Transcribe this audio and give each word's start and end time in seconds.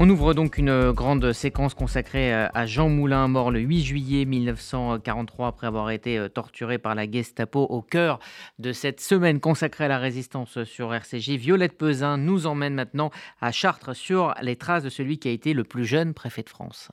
On 0.00 0.08
ouvre 0.10 0.32
donc 0.32 0.58
une 0.58 0.92
grande 0.92 1.32
séquence 1.32 1.74
consacrée 1.74 2.32
à 2.32 2.66
Jean 2.66 2.88
Moulin, 2.88 3.26
mort 3.26 3.50
le 3.50 3.58
8 3.58 3.82
juillet 3.82 4.24
1943 4.26 5.48
après 5.48 5.66
avoir 5.66 5.90
été 5.90 6.24
torturé 6.32 6.78
par 6.78 6.94
la 6.94 7.10
Gestapo 7.10 7.62
au 7.62 7.82
cœur 7.82 8.20
de 8.60 8.72
cette 8.72 9.00
semaine 9.00 9.40
consacrée 9.40 9.86
à 9.86 9.88
la 9.88 9.98
résistance 9.98 10.62
sur 10.62 10.94
RCG. 10.94 11.36
Violette 11.36 11.76
Pesin 11.76 12.16
nous 12.16 12.46
emmène 12.46 12.74
maintenant 12.74 13.10
à 13.40 13.50
Chartres 13.50 13.96
sur 13.96 14.34
les 14.40 14.54
traces 14.54 14.84
de 14.84 14.88
celui 14.88 15.18
qui 15.18 15.26
a 15.26 15.32
été 15.32 15.52
le 15.52 15.64
plus 15.64 15.84
jeune 15.84 16.14
préfet 16.14 16.44
de 16.44 16.48
France. 16.48 16.90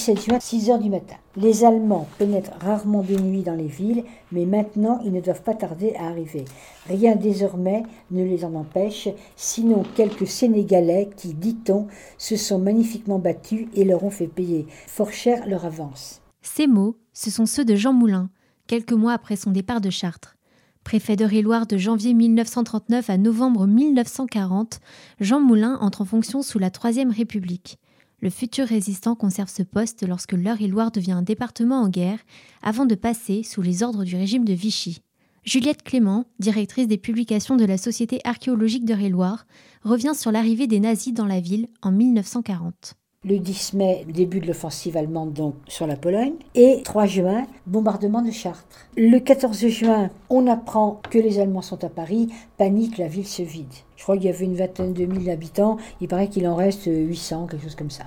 17 0.00 0.24
juin, 0.24 0.38
6 0.40 0.70
heures 0.70 0.78
du 0.78 0.88
matin. 0.88 1.16
Les 1.36 1.64
Allemands 1.64 2.06
pénètrent 2.16 2.56
rarement 2.60 3.02
de 3.02 3.16
nuit 3.16 3.42
dans 3.42 3.54
les 3.54 3.66
villes, 3.66 4.04
mais 4.30 4.46
maintenant 4.46 5.00
ils 5.04 5.12
ne 5.12 5.20
doivent 5.20 5.42
pas 5.42 5.54
tarder 5.54 5.94
à 5.98 6.06
arriver. 6.06 6.44
Rien 6.86 7.16
désormais 7.16 7.82
ne 8.10 8.22
les 8.24 8.44
en 8.44 8.54
empêche, 8.54 9.08
sinon 9.36 9.82
quelques 9.96 10.28
Sénégalais 10.28 11.10
qui, 11.16 11.34
dit-on, 11.34 11.88
se 12.18 12.36
sont 12.36 12.58
magnifiquement 12.58 13.18
battus 13.18 13.66
et 13.74 13.84
leur 13.84 14.04
ont 14.04 14.10
fait 14.10 14.28
payer 14.28 14.66
fort 14.86 15.12
cher 15.12 15.46
leur 15.48 15.64
avance. 15.64 16.22
Ces 16.40 16.66
mots, 16.66 16.96
ce 17.12 17.30
sont 17.30 17.46
ceux 17.46 17.64
de 17.64 17.74
Jean 17.74 17.92
Moulin, 17.92 18.30
quelques 18.68 18.92
mois 18.92 19.12
après 19.12 19.36
son 19.36 19.50
départ 19.50 19.80
de 19.80 19.90
Chartres. 19.90 20.36
Préfet 20.84 21.16
de 21.16 21.40
loire 21.40 21.66
de 21.66 21.76
janvier 21.76 22.14
1939 22.14 23.10
à 23.10 23.18
novembre 23.18 23.66
1940, 23.66 24.80
Jean 25.20 25.40
Moulin 25.40 25.78
entre 25.80 26.02
en 26.02 26.06
fonction 26.06 26.42
sous 26.42 26.58
la 26.58 26.70
Troisième 26.70 27.10
République. 27.10 27.78
Le 28.22 28.28
futur 28.28 28.66
résistant 28.66 29.14
conserve 29.14 29.48
ce 29.48 29.62
poste 29.62 30.06
lorsque 30.06 30.32
l'Eure-et-Loire 30.32 30.90
devient 30.90 31.12
un 31.12 31.22
département 31.22 31.80
en 31.80 31.88
guerre, 31.88 32.18
avant 32.62 32.84
de 32.84 32.94
passer 32.94 33.42
sous 33.42 33.62
les 33.62 33.82
ordres 33.82 34.04
du 34.04 34.14
régime 34.14 34.44
de 34.44 34.52
Vichy. 34.52 35.00
Juliette 35.42 35.82
Clément, 35.82 36.26
directrice 36.38 36.86
des 36.86 36.98
publications 36.98 37.56
de 37.56 37.64
la 37.64 37.78
Société 37.78 38.20
archéologique 38.24 38.84
d'Eure-et-Loire, 38.84 39.46
revient 39.84 40.12
sur 40.14 40.32
l'arrivée 40.32 40.66
des 40.66 40.80
nazis 40.80 41.14
dans 41.14 41.24
la 41.24 41.40
ville 41.40 41.68
en 41.80 41.92
1940. 41.92 42.94
Le 43.24 43.38
10 43.38 43.72
mai, 43.74 44.06
début 44.08 44.40
de 44.40 44.46
l'offensive 44.46 44.98
allemande 44.98 45.54
sur 45.66 45.86
la 45.86 45.96
Pologne. 45.96 46.34
Et 46.54 46.82
3 46.84 47.06
juin, 47.06 47.46
bombardement 47.66 48.20
de 48.20 48.30
Chartres. 48.30 48.86
Le 48.98 49.18
14 49.18 49.66
juin, 49.68 50.10
on 50.28 50.46
apprend 50.46 51.00
que 51.10 51.18
les 51.18 51.38
Allemands 51.38 51.62
sont 51.62 51.84
à 51.84 51.88
Paris. 51.88 52.28
Panique, 52.58 52.98
la 52.98 53.08
ville 53.08 53.26
se 53.26 53.42
vide. 53.42 53.66
Je 54.00 54.04
crois 54.04 54.16
qu'il 54.16 54.24
y 54.24 54.32
avait 54.32 54.46
une 54.46 54.56
vingtaine 54.56 54.94
de 54.94 55.04
mille 55.04 55.28
habitants. 55.28 55.76
Il 56.00 56.08
paraît 56.08 56.30
qu'il 56.30 56.48
en 56.48 56.56
reste 56.56 56.86
800, 56.86 57.48
quelque 57.48 57.64
chose 57.64 57.74
comme 57.74 57.90
ça. 57.90 58.04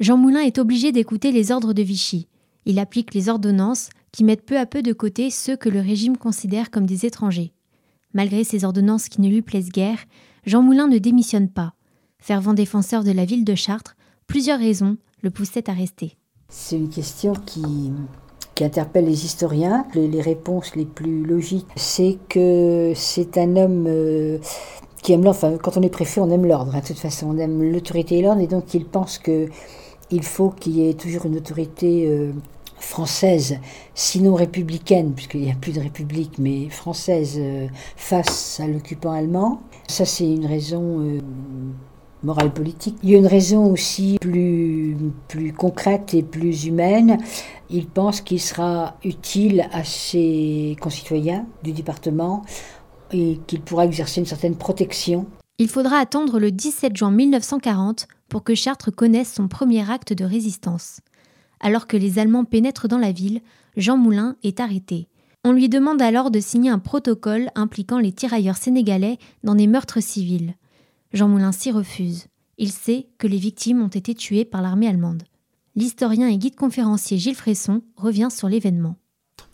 Jean 0.00 0.16
Moulin 0.16 0.40
est 0.40 0.58
obligé 0.58 0.90
d'écouter 0.90 1.30
les 1.30 1.52
ordres 1.52 1.72
de 1.72 1.84
Vichy. 1.84 2.26
Il 2.64 2.80
applique 2.80 3.14
les 3.14 3.28
ordonnances 3.28 3.90
qui 4.10 4.24
mettent 4.24 4.44
peu 4.44 4.58
à 4.58 4.66
peu 4.66 4.82
de 4.82 4.92
côté 4.92 5.30
ceux 5.30 5.56
que 5.56 5.68
le 5.68 5.78
régime 5.78 6.16
considère 6.16 6.72
comme 6.72 6.84
des 6.84 7.06
étrangers. 7.06 7.52
Malgré 8.12 8.42
ces 8.42 8.64
ordonnances 8.64 9.08
qui 9.08 9.20
ne 9.20 9.28
lui 9.28 9.40
plaisent 9.40 9.70
guère, 9.70 10.00
Jean 10.46 10.62
Moulin 10.62 10.88
ne 10.88 10.98
démissionne 10.98 11.48
pas. 11.48 11.74
Fervent 12.18 12.52
défenseur 12.52 13.04
de 13.04 13.12
la 13.12 13.24
ville 13.24 13.44
de 13.44 13.54
Chartres, 13.54 13.94
plusieurs 14.26 14.58
raisons 14.58 14.96
le 15.22 15.30
poussaient 15.30 15.70
à 15.70 15.74
rester. 15.74 16.16
C'est 16.48 16.74
une 16.74 16.90
question 16.90 17.34
qui, 17.34 17.92
qui 18.56 18.64
interpelle 18.64 19.04
les 19.04 19.24
historiens. 19.24 19.86
Les, 19.94 20.20
réponses 20.20 20.74
les 20.74 20.86
plus 20.86 21.24
logiques, 21.24 21.68
c'est 21.76 22.18
que 22.28 22.94
c'est 22.96 23.38
un 23.38 23.54
homme 23.54 23.86
euh, 23.86 24.38
qui 25.06 25.12
aime 25.12 25.22
l'ordre. 25.22 25.56
Quand 25.62 25.76
on 25.76 25.82
est 25.82 25.88
préfet, 25.88 26.20
on 26.20 26.30
aime 26.30 26.46
l'ordre. 26.46 26.74
Hein, 26.74 26.80
de 26.80 26.86
toute 26.88 26.98
façon, 26.98 27.28
on 27.28 27.38
aime 27.38 27.62
l'autorité 27.62 28.18
et 28.18 28.22
l'ordre, 28.22 28.40
et 28.40 28.48
donc 28.48 28.74
il 28.74 28.84
pense 28.84 29.18
que 29.18 29.48
il 30.10 30.24
faut 30.24 30.50
qu'il 30.50 30.72
y 30.76 30.88
ait 30.88 30.94
toujours 30.94 31.26
une 31.26 31.36
autorité 31.36 32.08
euh, 32.08 32.32
française, 32.80 33.58
sinon 33.94 34.34
républicaine, 34.34 35.12
puisqu'il 35.12 35.42
n'y 35.42 35.50
a 35.52 35.54
plus 35.54 35.72
de 35.72 35.80
république, 35.80 36.38
mais 36.40 36.68
française 36.70 37.36
euh, 37.38 37.68
face 37.96 38.58
à 38.58 38.66
l'occupant 38.66 39.12
allemand. 39.12 39.60
Ça, 39.86 40.04
c'est 40.04 40.28
une 40.28 40.46
raison 40.46 41.00
euh, 41.00 41.20
morale 42.24 42.52
politique. 42.52 42.96
Il 43.04 43.10
y 43.10 43.14
a 43.14 43.18
une 43.18 43.28
raison 43.28 43.72
aussi 43.72 44.18
plus, 44.20 44.96
plus 45.28 45.52
concrète 45.52 46.14
et 46.14 46.24
plus 46.24 46.66
humaine. 46.66 47.18
Il 47.70 47.86
pense 47.86 48.20
qu'il 48.20 48.40
sera 48.40 48.96
utile 49.04 49.68
à 49.72 49.84
ses 49.84 50.76
concitoyens 50.80 51.46
du 51.62 51.70
département 51.70 52.42
et 53.12 53.38
qu'il 53.46 53.60
pourra 53.60 53.84
exercer 53.84 54.20
une 54.20 54.26
certaine 54.26 54.56
protection. 54.56 55.26
Il 55.58 55.68
faudra 55.68 55.98
attendre 55.98 56.38
le 56.38 56.50
17 56.50 56.96
juin 56.96 57.10
1940 57.10 58.08
pour 58.28 58.44
que 58.44 58.54
Chartres 58.54 58.94
connaisse 58.94 59.32
son 59.32 59.48
premier 59.48 59.90
acte 59.90 60.12
de 60.12 60.24
résistance. 60.24 61.00
Alors 61.60 61.86
que 61.86 61.96
les 61.96 62.18
Allemands 62.18 62.44
pénètrent 62.44 62.88
dans 62.88 62.98
la 62.98 63.12
ville, 63.12 63.40
Jean 63.76 63.96
Moulin 63.96 64.36
est 64.42 64.60
arrêté. 64.60 65.08
On 65.44 65.52
lui 65.52 65.68
demande 65.68 66.02
alors 66.02 66.30
de 66.30 66.40
signer 66.40 66.70
un 66.70 66.78
protocole 66.78 67.50
impliquant 67.54 67.98
les 67.98 68.12
tirailleurs 68.12 68.56
sénégalais 68.56 69.18
dans 69.44 69.54
des 69.54 69.66
meurtres 69.66 70.02
civils. 70.02 70.54
Jean 71.12 71.28
Moulin 71.28 71.52
s'y 71.52 71.70
refuse. 71.70 72.26
Il 72.58 72.72
sait 72.72 73.06
que 73.18 73.26
les 73.26 73.38
victimes 73.38 73.82
ont 73.82 73.88
été 73.88 74.14
tuées 74.14 74.44
par 74.44 74.60
l'armée 74.60 74.88
allemande. 74.88 75.22
L'historien 75.74 76.26
et 76.28 76.38
guide 76.38 76.56
conférencier 76.56 77.18
Gilles 77.18 77.34
Fresson 77.34 77.82
revient 77.96 78.28
sur 78.30 78.48
l'événement. 78.48 78.96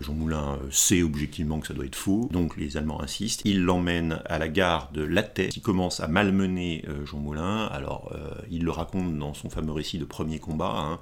Jean 0.02 0.14
Moulin 0.14 0.58
euh, 0.62 0.68
sait 0.70 1.02
objectivement 1.02 1.60
que 1.60 1.66
ça 1.66 1.74
doit 1.74 1.86
être 1.86 1.96
faux, 1.96 2.28
donc 2.32 2.56
les 2.56 2.76
Allemands 2.76 3.00
insistent. 3.00 3.42
Il 3.44 3.62
l'emmène 3.62 4.20
à 4.26 4.38
la 4.38 4.48
gare 4.48 4.90
de 4.92 5.02
Lattay, 5.02 5.48
qui 5.48 5.60
commence 5.60 6.00
à 6.00 6.08
malmener 6.08 6.84
euh, 6.88 7.06
Jean 7.06 7.18
Moulin. 7.18 7.66
Alors, 7.66 8.12
euh, 8.14 8.34
il 8.50 8.64
le 8.64 8.70
raconte 8.70 9.16
dans 9.18 9.34
son 9.34 9.48
fameux 9.48 9.72
récit 9.72 9.98
de 9.98 10.04
premier 10.04 10.38
combat. 10.38 10.72
Hein. 10.72 10.98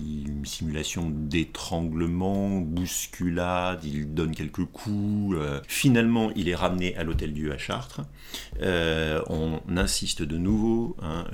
une 0.00 0.44
simulation 0.44 1.10
d'étranglement, 1.10 2.60
bousculade, 2.60 3.84
il 3.84 4.14
donne 4.14 4.34
quelques 4.34 4.64
coups. 4.64 5.36
finalement, 5.66 6.30
il 6.36 6.48
est 6.48 6.54
ramené 6.54 6.96
à 6.96 7.04
l'Hôtel 7.04 7.32
Dieu 7.32 7.52
à 7.52 7.58
Chartres. 7.58 8.02
on 8.60 9.60
insiste 9.76 10.22
de 10.22 10.36
nouveau, 10.36 10.96
hein, 11.02 11.24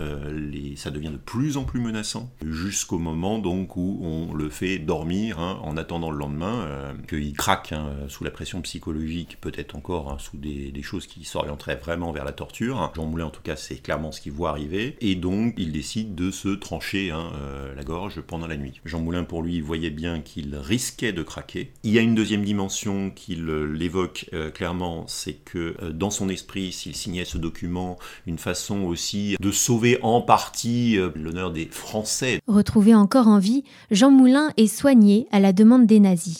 ça 0.76 0.90
devient 0.90 1.10
de 1.10 1.16
plus 1.16 1.56
en 1.56 1.64
plus 1.64 1.80
menaçant, 1.80 2.30
jusqu'au 2.44 2.98
moment 2.98 3.38
donc 3.38 3.76
où 3.76 4.00
on 4.02 4.34
le 4.34 4.48
fait 4.48 4.78
dormir 4.78 5.40
hein, 5.40 5.58
en 5.62 5.76
attendant 5.76 6.10
le 6.10 6.18
lendemain 6.18 6.43
euh, 6.44 6.92
qu'il 7.08 7.32
craque 7.34 7.72
hein, 7.72 7.90
sous 8.08 8.24
la 8.24 8.30
pression 8.30 8.60
psychologique, 8.62 9.38
peut-être 9.40 9.76
encore 9.76 10.10
hein, 10.10 10.16
sous 10.18 10.36
des, 10.36 10.72
choses 10.82 11.06
qui 11.06 11.24
s'orienteraient 11.24 11.76
vraiment 11.76 12.12
vers 12.12 12.24
la 12.24 12.32
torture. 12.32 12.92
Jean 12.94 13.06
Moulin, 13.06 13.26
en 13.26 13.30
tout 13.30 13.40
cas, 13.42 13.56
c'est 13.56 13.76
clairement 13.76 14.12
ce 14.12 14.20
qu'il 14.20 14.32
voit 14.32 14.50
arriver. 14.50 14.96
Et 15.00 15.14
donc, 15.14 15.54
il 15.56 15.72
décide 15.72 16.14
de 16.14 16.30
se 16.30 16.48
trancher 16.48 17.10
hein, 17.10 17.32
euh, 17.36 17.74
la 17.74 17.84
gorge 17.84 18.20
pendant 18.20 18.46
la 18.46 18.56
nuit. 18.56 18.80
Jean 18.84 19.00
Moulin, 19.00 19.24
pour 19.24 19.42
lui, 19.42 19.60
voyait 19.60 19.90
bien 19.90 20.20
qu'il 20.20 20.54
risquait 20.56 21.12
de 21.12 21.22
craquer. 21.22 21.72
Il 21.84 21.92
y 21.92 21.98
a 21.98 22.02
une 22.02 22.14
deuxième 22.14 22.44
dimension 22.44 23.10
qu'il 23.10 23.48
euh, 23.48 23.64
l'évoque 23.64 24.30
clairement, 24.54 25.06
c'est 25.06 25.34
que 25.34 25.76
dans 25.90 26.10
son 26.10 26.28
esprit, 26.28 26.72
s'il 26.72 26.94
signait 26.94 27.24
ce 27.24 27.38
document, 27.38 27.98
une 28.26 28.38
façon 28.38 28.82
aussi 28.82 29.36
de 29.40 29.50
sauver 29.50 29.98
en 30.02 30.20
partie 30.20 30.98
l'honneur 31.14 31.50
des 31.50 31.66
Français. 31.66 32.40
Retrouvé 32.46 32.94
encore 32.94 33.28
en 33.28 33.38
vie, 33.38 33.64
Jean 33.90 34.10
Moulin 34.10 34.50
est 34.56 34.66
soigné 34.66 35.26
à 35.30 35.40
la 35.40 35.52
demande 35.52 35.86
des 35.86 36.00
nazis. 36.00 36.33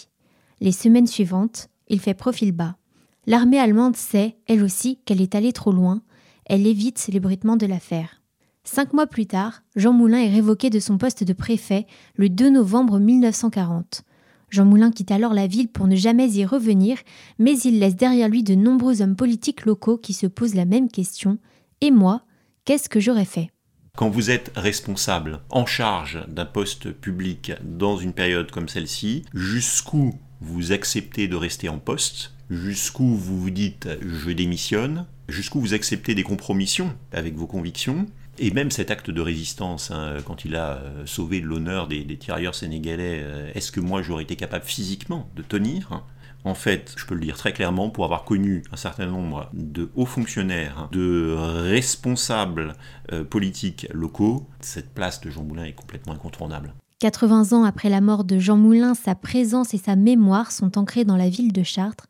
Les 0.64 0.72
semaines 0.72 1.06
suivantes, 1.06 1.68
il 1.88 2.00
fait 2.00 2.14
profil 2.14 2.50
bas. 2.50 2.78
L'armée 3.26 3.58
allemande 3.58 3.96
sait, 3.96 4.38
elle 4.46 4.64
aussi, 4.64 4.98
qu'elle 5.04 5.20
est 5.20 5.34
allée 5.34 5.52
trop 5.52 5.72
loin. 5.72 6.00
Elle 6.46 6.66
évite 6.66 7.06
l'ébruitement 7.12 7.58
de 7.58 7.66
l'affaire. 7.66 8.22
Cinq 8.64 8.94
mois 8.94 9.06
plus 9.06 9.26
tard, 9.26 9.62
Jean 9.76 9.92
Moulin 9.92 10.20
est 10.20 10.32
révoqué 10.32 10.70
de 10.70 10.80
son 10.80 10.96
poste 10.96 11.22
de 11.22 11.34
préfet 11.34 11.86
le 12.16 12.30
2 12.30 12.48
novembre 12.48 12.98
1940. 12.98 14.04
Jean 14.48 14.64
Moulin 14.64 14.90
quitte 14.90 15.10
alors 15.10 15.34
la 15.34 15.46
ville 15.46 15.68
pour 15.68 15.86
ne 15.86 15.96
jamais 15.96 16.30
y 16.30 16.46
revenir, 16.46 16.96
mais 17.38 17.58
il 17.58 17.78
laisse 17.78 17.96
derrière 17.96 18.30
lui 18.30 18.42
de 18.42 18.54
nombreux 18.54 19.02
hommes 19.02 19.16
politiques 19.16 19.66
locaux 19.66 19.98
qui 19.98 20.14
se 20.14 20.26
posent 20.26 20.54
la 20.54 20.64
même 20.64 20.88
question. 20.88 21.36
Et 21.82 21.90
moi, 21.90 22.22
qu'est-ce 22.64 22.88
que 22.88 23.00
j'aurais 23.00 23.26
fait? 23.26 23.50
Quand 23.98 24.08
vous 24.08 24.30
êtes 24.30 24.50
responsable, 24.56 25.42
en 25.50 25.66
charge 25.66 26.26
d'un 26.26 26.46
poste 26.46 26.90
public 26.90 27.52
dans 27.62 27.98
une 27.98 28.14
période 28.14 28.50
comme 28.50 28.68
celle-ci, 28.68 29.24
jusqu'où 29.34 30.14
vous 30.44 30.72
acceptez 30.72 31.28
de 31.28 31.36
rester 31.36 31.68
en 31.68 31.78
poste, 31.78 32.34
jusqu'où 32.50 33.14
vous 33.14 33.40
vous 33.40 33.50
dites 33.50 33.88
je 34.02 34.30
démissionne, 34.30 35.06
jusqu'où 35.28 35.60
vous 35.60 35.74
acceptez 35.74 36.14
des 36.14 36.22
compromissions 36.22 36.94
avec 37.12 37.34
vos 37.34 37.46
convictions, 37.46 38.06
et 38.38 38.50
même 38.50 38.70
cet 38.70 38.90
acte 38.90 39.10
de 39.10 39.20
résistance, 39.20 39.90
hein, 39.90 40.16
quand 40.26 40.44
il 40.44 40.56
a 40.56 40.78
euh, 40.78 41.06
sauvé 41.06 41.40
l'honneur 41.40 41.86
des, 41.86 42.04
tirailleurs 42.16 42.54
sénégalais, 42.54 43.20
euh, 43.22 43.52
est-ce 43.54 43.70
que 43.70 43.80
moi 43.80 44.02
j'aurais 44.02 44.24
été 44.24 44.36
capable 44.36 44.64
physiquement 44.64 45.30
de 45.36 45.42
tenir 45.42 45.92
hein? 45.92 46.02
En 46.46 46.54
fait, 46.54 46.94
je 46.98 47.06
peux 47.06 47.14
le 47.14 47.22
dire 47.22 47.38
très 47.38 47.54
clairement, 47.54 47.88
pour 47.88 48.04
avoir 48.04 48.24
connu 48.24 48.64
un 48.70 48.76
certain 48.76 49.06
nombre 49.06 49.48
de 49.54 49.90
hauts 49.94 50.04
fonctionnaires, 50.04 50.78
hein, 50.78 50.88
de 50.92 51.34
responsables 51.38 52.74
euh, 53.12 53.24
politiques 53.24 53.86
locaux, 53.94 54.46
cette 54.60 54.92
place 54.92 55.22
de 55.22 55.30
Jean 55.30 55.42
Moulin 55.42 55.64
est 55.64 55.72
complètement 55.72 56.12
incontournable. 56.12 56.74
80 57.00 57.52
ans 57.52 57.64
après 57.64 57.88
la 57.88 58.00
mort 58.00 58.24
de 58.24 58.38
Jean 58.38 58.56
Moulin, 58.56 58.94
sa 58.94 59.14
présence 59.14 59.74
et 59.74 59.78
sa 59.78 59.96
mémoire 59.96 60.52
sont 60.52 60.78
ancrées 60.78 61.04
dans 61.04 61.16
la 61.16 61.28
ville 61.28 61.52
de 61.52 61.62
Chartres. 61.62 62.06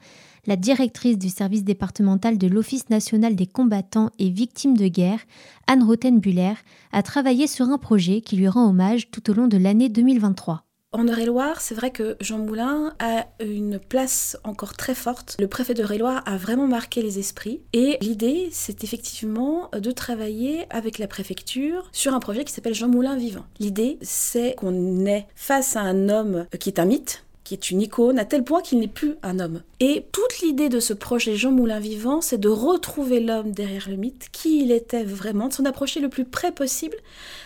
La 0.46 0.56
directrice 0.56 1.18
du 1.18 1.30
service 1.30 1.64
départemental 1.64 2.36
de 2.36 2.46
l'Office 2.46 2.90
national 2.90 3.34
des 3.34 3.46
combattants 3.46 4.10
et 4.18 4.28
victimes 4.28 4.76
de 4.76 4.88
guerre, 4.88 5.20
Anne 5.66 5.82
Rothenbuller, 5.82 6.54
a 6.92 7.02
travaillé 7.02 7.46
sur 7.46 7.66
un 7.70 7.78
projet 7.78 8.20
qui 8.20 8.36
lui 8.36 8.46
rend 8.46 8.68
hommage 8.68 9.10
tout 9.10 9.30
au 9.30 9.34
long 9.34 9.48
de 9.48 9.56
l'année 9.56 9.88
2023. 9.88 10.64
En 10.94 11.08
Eure-et-Loire, 11.08 11.60
c'est 11.60 11.74
vrai 11.74 11.90
que 11.90 12.16
Jean 12.20 12.38
Moulin 12.38 12.94
a 13.00 13.26
une 13.44 13.80
place 13.80 14.36
encore 14.44 14.74
très 14.74 14.94
forte. 14.94 15.34
Le 15.40 15.48
préfet 15.48 15.74
d'Eure-et-Loire 15.74 16.22
a 16.24 16.36
vraiment 16.36 16.68
marqué 16.68 17.02
les 17.02 17.18
esprits. 17.18 17.62
Et 17.72 17.98
l'idée, 18.00 18.48
c'est 18.52 18.84
effectivement 18.84 19.70
de 19.76 19.90
travailler 19.90 20.66
avec 20.70 20.98
la 20.98 21.08
préfecture 21.08 21.88
sur 21.90 22.14
un 22.14 22.20
projet 22.20 22.44
qui 22.44 22.52
s'appelle 22.52 22.74
Jean 22.74 22.86
Moulin 22.86 23.16
vivant. 23.16 23.44
L'idée, 23.58 23.98
c'est 24.02 24.54
qu'on 24.56 25.04
est 25.04 25.26
face 25.34 25.74
à 25.74 25.80
un 25.80 26.08
homme 26.08 26.46
qui 26.60 26.68
est 26.68 26.78
un 26.78 26.84
mythe, 26.84 27.24
qui 27.42 27.54
est 27.54 27.72
une 27.72 27.82
icône, 27.82 28.20
à 28.20 28.24
tel 28.24 28.44
point 28.44 28.62
qu'il 28.62 28.78
n'est 28.78 28.86
plus 28.86 29.16
un 29.24 29.40
homme. 29.40 29.62
Et 29.80 30.06
toute 30.12 30.42
l'idée 30.42 30.68
de 30.68 30.78
ce 30.78 30.92
projet 30.92 31.34
Jean 31.34 31.50
Moulin 31.50 31.80
Vivant, 31.80 32.20
c'est 32.20 32.38
de 32.38 32.48
retrouver 32.48 33.18
l'homme 33.18 33.50
derrière 33.50 33.88
le 33.90 33.96
mythe, 33.96 34.28
qui 34.30 34.62
il 34.62 34.70
était 34.70 35.02
vraiment, 35.02 35.48
de 35.48 35.54
s'en 35.54 35.64
approcher 35.64 35.98
le 35.98 36.08
plus 36.08 36.24
près 36.24 36.52
possible, 36.52 36.98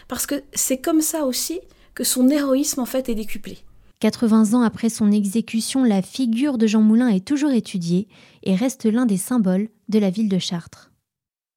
parce 0.07 0.27
que 0.27 0.43
c'est 0.53 0.79
comme 0.79 1.01
ça 1.01 1.25
aussi 1.25 1.63
que 1.99 2.05
son 2.05 2.29
héroïsme 2.29 2.79
en 2.79 2.85
fait 2.85 3.09
est 3.09 3.17
décuplé. 3.17 3.59
80 3.99 4.55
ans 4.55 4.63
après 4.63 4.89
son 4.89 5.11
exécution, 5.11 5.83
la 5.83 6.01
figure 6.01 6.57
de 6.57 6.69
Jean 6.69 6.81
Moulin 6.81 7.09
est 7.09 7.27
toujours 7.27 7.51
étudiée 7.51 8.07
et 8.45 8.55
reste 8.55 8.85
l'un 8.85 9.05
des 9.05 9.17
symboles 9.17 9.69
de 9.89 9.99
la 9.99 10.09
ville 10.09 10.29
de 10.29 10.39
Chartres. 10.39 10.88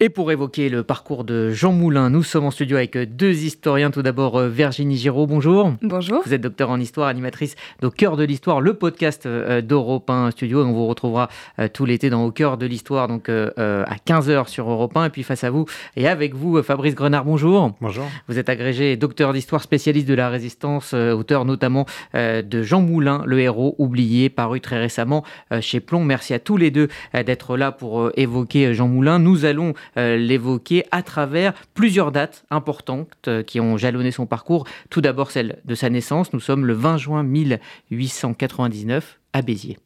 Et 0.04 0.10
pour 0.10 0.32
évoquer 0.32 0.70
le 0.70 0.82
parcours 0.82 1.24
de 1.24 1.52
Jean 1.52 1.74
Moulin, 1.74 2.10
nous 2.10 2.24
sommes 2.24 2.46
en 2.46 2.50
studio 2.50 2.78
avec 2.78 2.98
deux 2.98 3.44
historiens. 3.44 3.92
Tout 3.92 4.02
d'abord, 4.02 4.36
euh, 4.36 4.50
Virginie 4.50 4.98
Giraud, 4.98 5.28
bonjour. 5.28 5.74
Bonjour. 5.84 6.24
Vous 6.26 6.34
êtes 6.34 6.42
docteur 6.42 6.72
en 6.72 6.80
histoire, 6.80 7.08
animatrice 7.08 7.56
d'Au 7.84 7.92
cœur 7.92 8.18
de 8.18 8.24
l'histoire, 8.24 8.62
le 8.62 8.74
podcast 8.74 9.28
euh, 9.28 9.62
d'Europe 9.62 10.10
1 10.10 10.32
Studio. 10.32 10.66
On 10.66 10.72
vous 10.72 10.88
retrouvera 10.88 11.30
euh, 11.60 11.68
tout 11.72 11.86
l'été 11.86 12.10
dans 12.10 12.26
Au 12.26 12.32
cœur 12.32 12.58
de 12.58 12.66
l'histoire, 12.66 13.08
donc 13.08 13.30
à 13.30 13.96
15h 14.08 14.48
sur 14.48 14.72
Europe 14.72 14.98
1. 14.98 15.06
Et 15.06 15.10
puis 15.12 15.22
face 15.22 15.44
à 15.44 15.52
vous 15.52 15.68
et 15.96 16.08
avec 16.08 16.34
vous, 16.34 16.64
Fabrice 16.64 16.96
Grenard, 16.96 17.24
bonjour. 17.24 17.76
Bonjour. 17.80 18.06
Vous 18.28 18.40
êtes 18.40 18.50
agrégé 18.50 18.98
docteur 18.98 19.34
d'histoire, 19.34 19.62
spécialiste 19.62 20.08
de 20.08 20.16
la 20.16 20.30
résistance, 20.30 20.96
auteur 20.96 21.46
notamment 21.46 21.86
de 22.16 22.64
Jean 22.64 22.82
Moulin, 22.82 23.22
le 23.28 23.40
héros 23.40 23.76
oublié, 23.78 24.30
paru 24.30 24.62
très 24.62 24.80
récemment 24.80 25.24
chez 25.60 25.80
Plomb. 25.80 26.04
Merci 26.04 26.34
à 26.34 26.40
tous 26.40 26.58
les 26.58 26.72
deux 26.72 26.88
d'être 27.14 27.56
là 27.56 27.72
pour 27.72 28.10
évoquer 28.18 28.74
Jean 28.74 28.88
Moulin. 28.88 29.20
Nous 29.20 29.46
allons 29.46 29.76
l'évoquer 29.96 30.86
à 30.92 31.04
travers 31.04 31.54
plusieurs 31.74 32.12
dates 32.12 32.46
importantes 32.50 33.10
euh, 33.28 33.44
qui 33.44 33.60
ont 33.60 33.78
jalonné 33.78 34.12
son 34.12 34.26
parcours. 34.26 34.66
Tout 34.90 35.02
d'abord 35.02 35.32
celle 35.32 35.60
de 35.66 35.76
sa 35.76 35.90
naissance. 35.90 36.34
Nous 36.34 36.40
sommes 36.40 36.66
le 36.66 36.74
20 36.74 36.98
juin 36.98 37.24
1899 37.24 39.20
à 39.34 39.42
Béziers. 39.42 39.78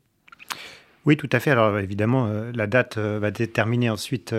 Oui, 1.06 1.18
tout 1.18 1.30
à 1.32 1.40
fait. 1.40 1.52
Alors 1.52 1.78
évidemment, 1.80 2.28
euh, 2.28 2.52
la 2.54 2.68
date 2.68 2.98
va 2.98 3.32
déterminer 3.32 3.90
ensuite 3.90 4.36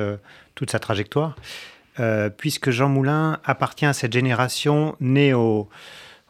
toute 0.54 0.70
sa 0.70 0.78
trajectoire, 0.78 1.36
puisque 2.36 2.70
Jean 2.70 2.88
Moulin 2.88 3.38
appartient 3.44 3.86
à 3.86 3.92
cette 3.92 4.12
génération 4.12 4.96
née 5.00 5.32
au, 5.32 5.68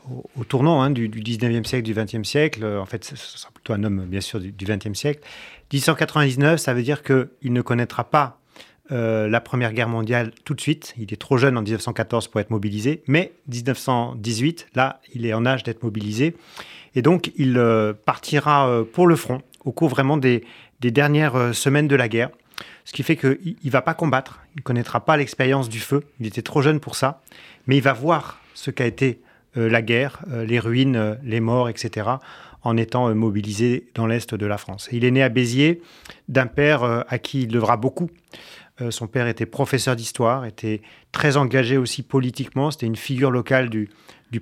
au, 0.09 0.45
tournant 0.45 0.83
hein, 0.83 0.91
du, 0.91 1.09
19e 1.09 1.65
siècle, 1.65 1.85
du 1.85 1.95
20e 1.95 2.25
siècle. 2.25 2.65
En 2.65 2.87
fait, 2.87 3.05
ce 3.05 3.17
sera 3.17 3.51
plutôt 3.53 3.73
un 3.73 3.83
homme, 3.85 4.05
bien 4.07 4.21
sûr, 4.21 4.41
du, 4.41 4.53
du 4.53 4.65
20e 4.65 4.95
siècle. 4.95 5.21
1899, 5.73 6.61
ça 6.61 6.75
veut 6.75 6.83
dire 6.83 7.03
qu'il 7.03 7.53
ne 7.53 7.63
connaîtra 7.63 8.05
pas 8.05 8.39
euh, 8.93 9.27
la 9.29 9.41
Première 9.41 9.73
Guerre 9.73 9.89
mondiale 9.89 10.31
tout 10.45 10.55
de 10.55 10.61
suite. 10.61 10.95
Il 10.97 11.13
est 11.13 11.21
trop 11.21 11.39
jeune 11.39 11.59
en 11.59 11.63
1914 11.63 12.29
pour 12.29 12.41
être 12.41 12.51
mobilisé, 12.51 13.03
mais 13.09 13.33
1918, 13.49 14.69
là, 14.75 15.01
il 15.13 15.27
est 15.27 15.35
en 15.35 15.45
âge 15.45 15.65
d'être 15.65 15.83
mobilisé. 15.83 16.37
Et 16.95 17.03
donc, 17.03 17.33
il 17.37 17.59
euh, 17.59 17.93
partira 17.93 18.69
euh, 18.69 18.85
pour 18.85 19.09
le 19.09 19.17
front 19.17 19.43
au 19.65 19.73
cours 19.73 19.89
vraiment 19.89 20.17
des, 20.17 20.45
dernières 20.81 21.53
semaines 21.53 21.89
de 21.89 21.97
la 21.97 22.09
guerre. 22.09 22.31
Ce 22.85 22.93
qui 22.93 23.03
fait 23.03 23.17
qu'il 23.17 23.57
ne 23.65 23.71
va 23.71 23.83
pas 23.83 23.95
combattre, 23.95 24.41
il 24.55 24.59
ne 24.59 24.63
connaîtra 24.63 25.05
pas 25.05 25.17
l'expérience 25.17 25.69
du 25.69 25.81
feu, 25.81 26.05
il 26.21 26.27
était 26.29 26.43
trop 26.43 26.63
jeune 26.63 26.79
pour 26.79 26.95
ça, 26.95 27.23
mais 27.67 27.77
il 27.77 27.83
va 27.83 27.93
voir 27.93 28.41
ce 28.55 28.71
qu'a 28.71 28.87
été 28.87 29.21
la 29.57 29.83
guerre, 29.83 30.21
les 30.29 30.61
ruines, 30.61 31.19
les 31.25 31.41
morts, 31.41 31.69
etc., 31.69 32.09
en 32.63 32.77
étant 32.77 33.13
mobilisé 33.15 33.89
dans 33.95 34.07
l'Est 34.07 34.35
de 34.35 34.47
la 34.47 34.59
France. 34.59 34.89
il 34.93 35.05
est 35.05 35.11
né 35.11 35.23
à 35.23 35.29
Béziers 35.29 35.83
d'un 36.29 36.47
père 36.47 37.05
à 37.09 37.19
qui 37.19 37.43
il 37.43 37.49
devra 37.49 37.77
beaucoup. 37.77 38.11
Euh, 38.81 38.91
son 38.91 39.07
père 39.07 39.27
était 39.27 39.47
professeur 39.47 39.97
d'histoire, 39.97 40.45
était 40.45 40.83
très 41.13 41.37
engagé 41.37 41.77
aussi 41.77 42.03
politiquement. 42.03 42.71
C'était 42.71 42.87
une 42.87 42.97
figure 42.97 43.31
locale 43.31 43.71
du, 43.71 43.89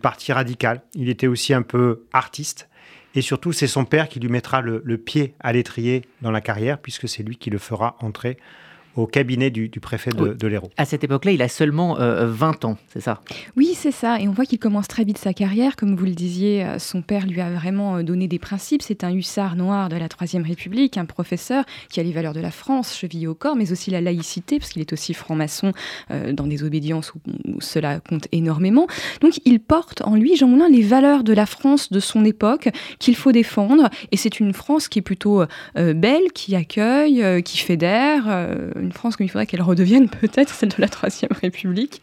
parti 0.02 0.32
radical. 0.32 0.82
Il 0.94 1.08
était 1.08 1.28
aussi 1.28 1.54
un 1.54 1.62
peu 1.62 2.04
artiste. 2.12 2.68
Et 3.14 3.22
surtout, 3.22 3.52
c'est 3.52 3.68
son 3.68 3.84
père 3.84 4.08
qui 4.08 4.18
lui 4.18 4.28
mettra 4.28 4.60
le 4.60 4.98
pied 4.98 5.34
à 5.38 5.52
l'étrier 5.52 6.02
dans 6.20 6.32
la 6.32 6.40
carrière, 6.40 6.78
puisque 6.78 7.08
c'est 7.08 7.22
lui 7.22 7.36
qui 7.36 7.48
le 7.48 7.58
fera 7.58 7.96
entrer 8.00 8.38
au 8.96 9.06
cabinet 9.06 9.50
du, 9.50 9.68
préfet 9.80 10.10
de, 10.10 10.46
l'Hérault. 10.46 10.70
À 10.76 10.84
cette 10.84 11.04
époque-là, 11.04 11.32
il 11.32 11.42
a 11.42 11.48
seulement 11.48 11.94
20 11.94 12.00
euh, 12.00 12.68
ans, 12.68 12.78
c'est 12.92 13.00
ça? 13.00 13.20
Oui, 13.56 13.72
c'est 13.74 13.90
ça. 13.90 14.20
Et 14.20 14.28
on 14.28 14.32
voit 14.32 14.46
qu'il 14.46 14.58
commence 14.58 14.88
très 14.88 15.04
vite 15.04 15.18
sa 15.18 15.32
carrière. 15.32 15.76
Comme 15.76 15.96
vous 15.96 16.04
le 16.04 16.12
disiez, 16.12 16.64
euh, 16.64 16.78
son 16.78 17.02
père 17.02 17.26
lui 17.26 17.40
a 17.40 17.50
vraiment 17.50 17.96
euh, 17.96 18.02
donné 18.02 18.28
des 18.28 18.38
principes. 18.38 18.82
C'est 18.82 19.04
un 19.04 19.12
hussard 19.12 19.56
noir 19.56 19.88
de 19.88 19.96
la 19.96 20.08
Troisième 20.08 20.44
République, 20.44 20.96
un 20.96 21.04
professeur 21.04 21.64
qui 21.90 22.00
a 22.00 22.02
les 22.02 22.12
valeurs 22.12 22.34
de 22.34 22.40
la 22.40 22.50
France 22.50 22.96
chevillées 22.96 23.26
au 23.26 23.34
corps, 23.34 23.56
mais 23.56 23.72
aussi 23.72 23.90
la 23.90 24.00
laïcité, 24.00 24.58
parce 24.58 24.70
qu'il 24.70 24.80
est 24.80 24.92
aussi 24.92 25.14
franc-maçon 25.14 25.72
dans 26.32 26.46
des 26.46 26.62
obédiences 26.62 27.12
où, 27.14 27.20
cela 27.60 28.00
compte 28.00 28.28
énormément. 28.32 28.86
Donc 29.20 29.40
il 29.44 29.60
porte 29.60 30.02
en 30.02 30.14
lui, 30.16 30.36
Jean 30.36 30.48
Moulin, 30.48 30.68
les 30.68 30.82
valeurs 30.82 31.24
de 31.24 31.32
la 31.32 31.46
France 31.46 31.90
de 31.90 32.00
son 32.00 32.24
époque 32.24 32.68
qu'il 32.98 33.16
faut 33.16 33.32
défendre. 33.32 33.88
Et 34.12 34.16
c'est 34.16 34.40
une 34.40 34.52
France 34.52 34.88
qui 34.88 35.00
est 35.00 35.02
plutôt 35.02 35.44
belle, 35.74 36.32
qui 36.34 36.54
accueille, 36.54 37.42
qui 37.42 37.58
fédère 37.58 38.26
une 38.84 38.92
France 38.92 39.16
comme 39.16 39.26
il 39.26 39.28
faudrait 39.28 39.46
qu'elle 39.46 39.62
redevienne 39.62 40.08
peut-être 40.08 40.50
celle 40.50 40.68
de 40.68 40.76
la 40.78 40.88
Troisième 40.88 41.32
République. 41.32 42.02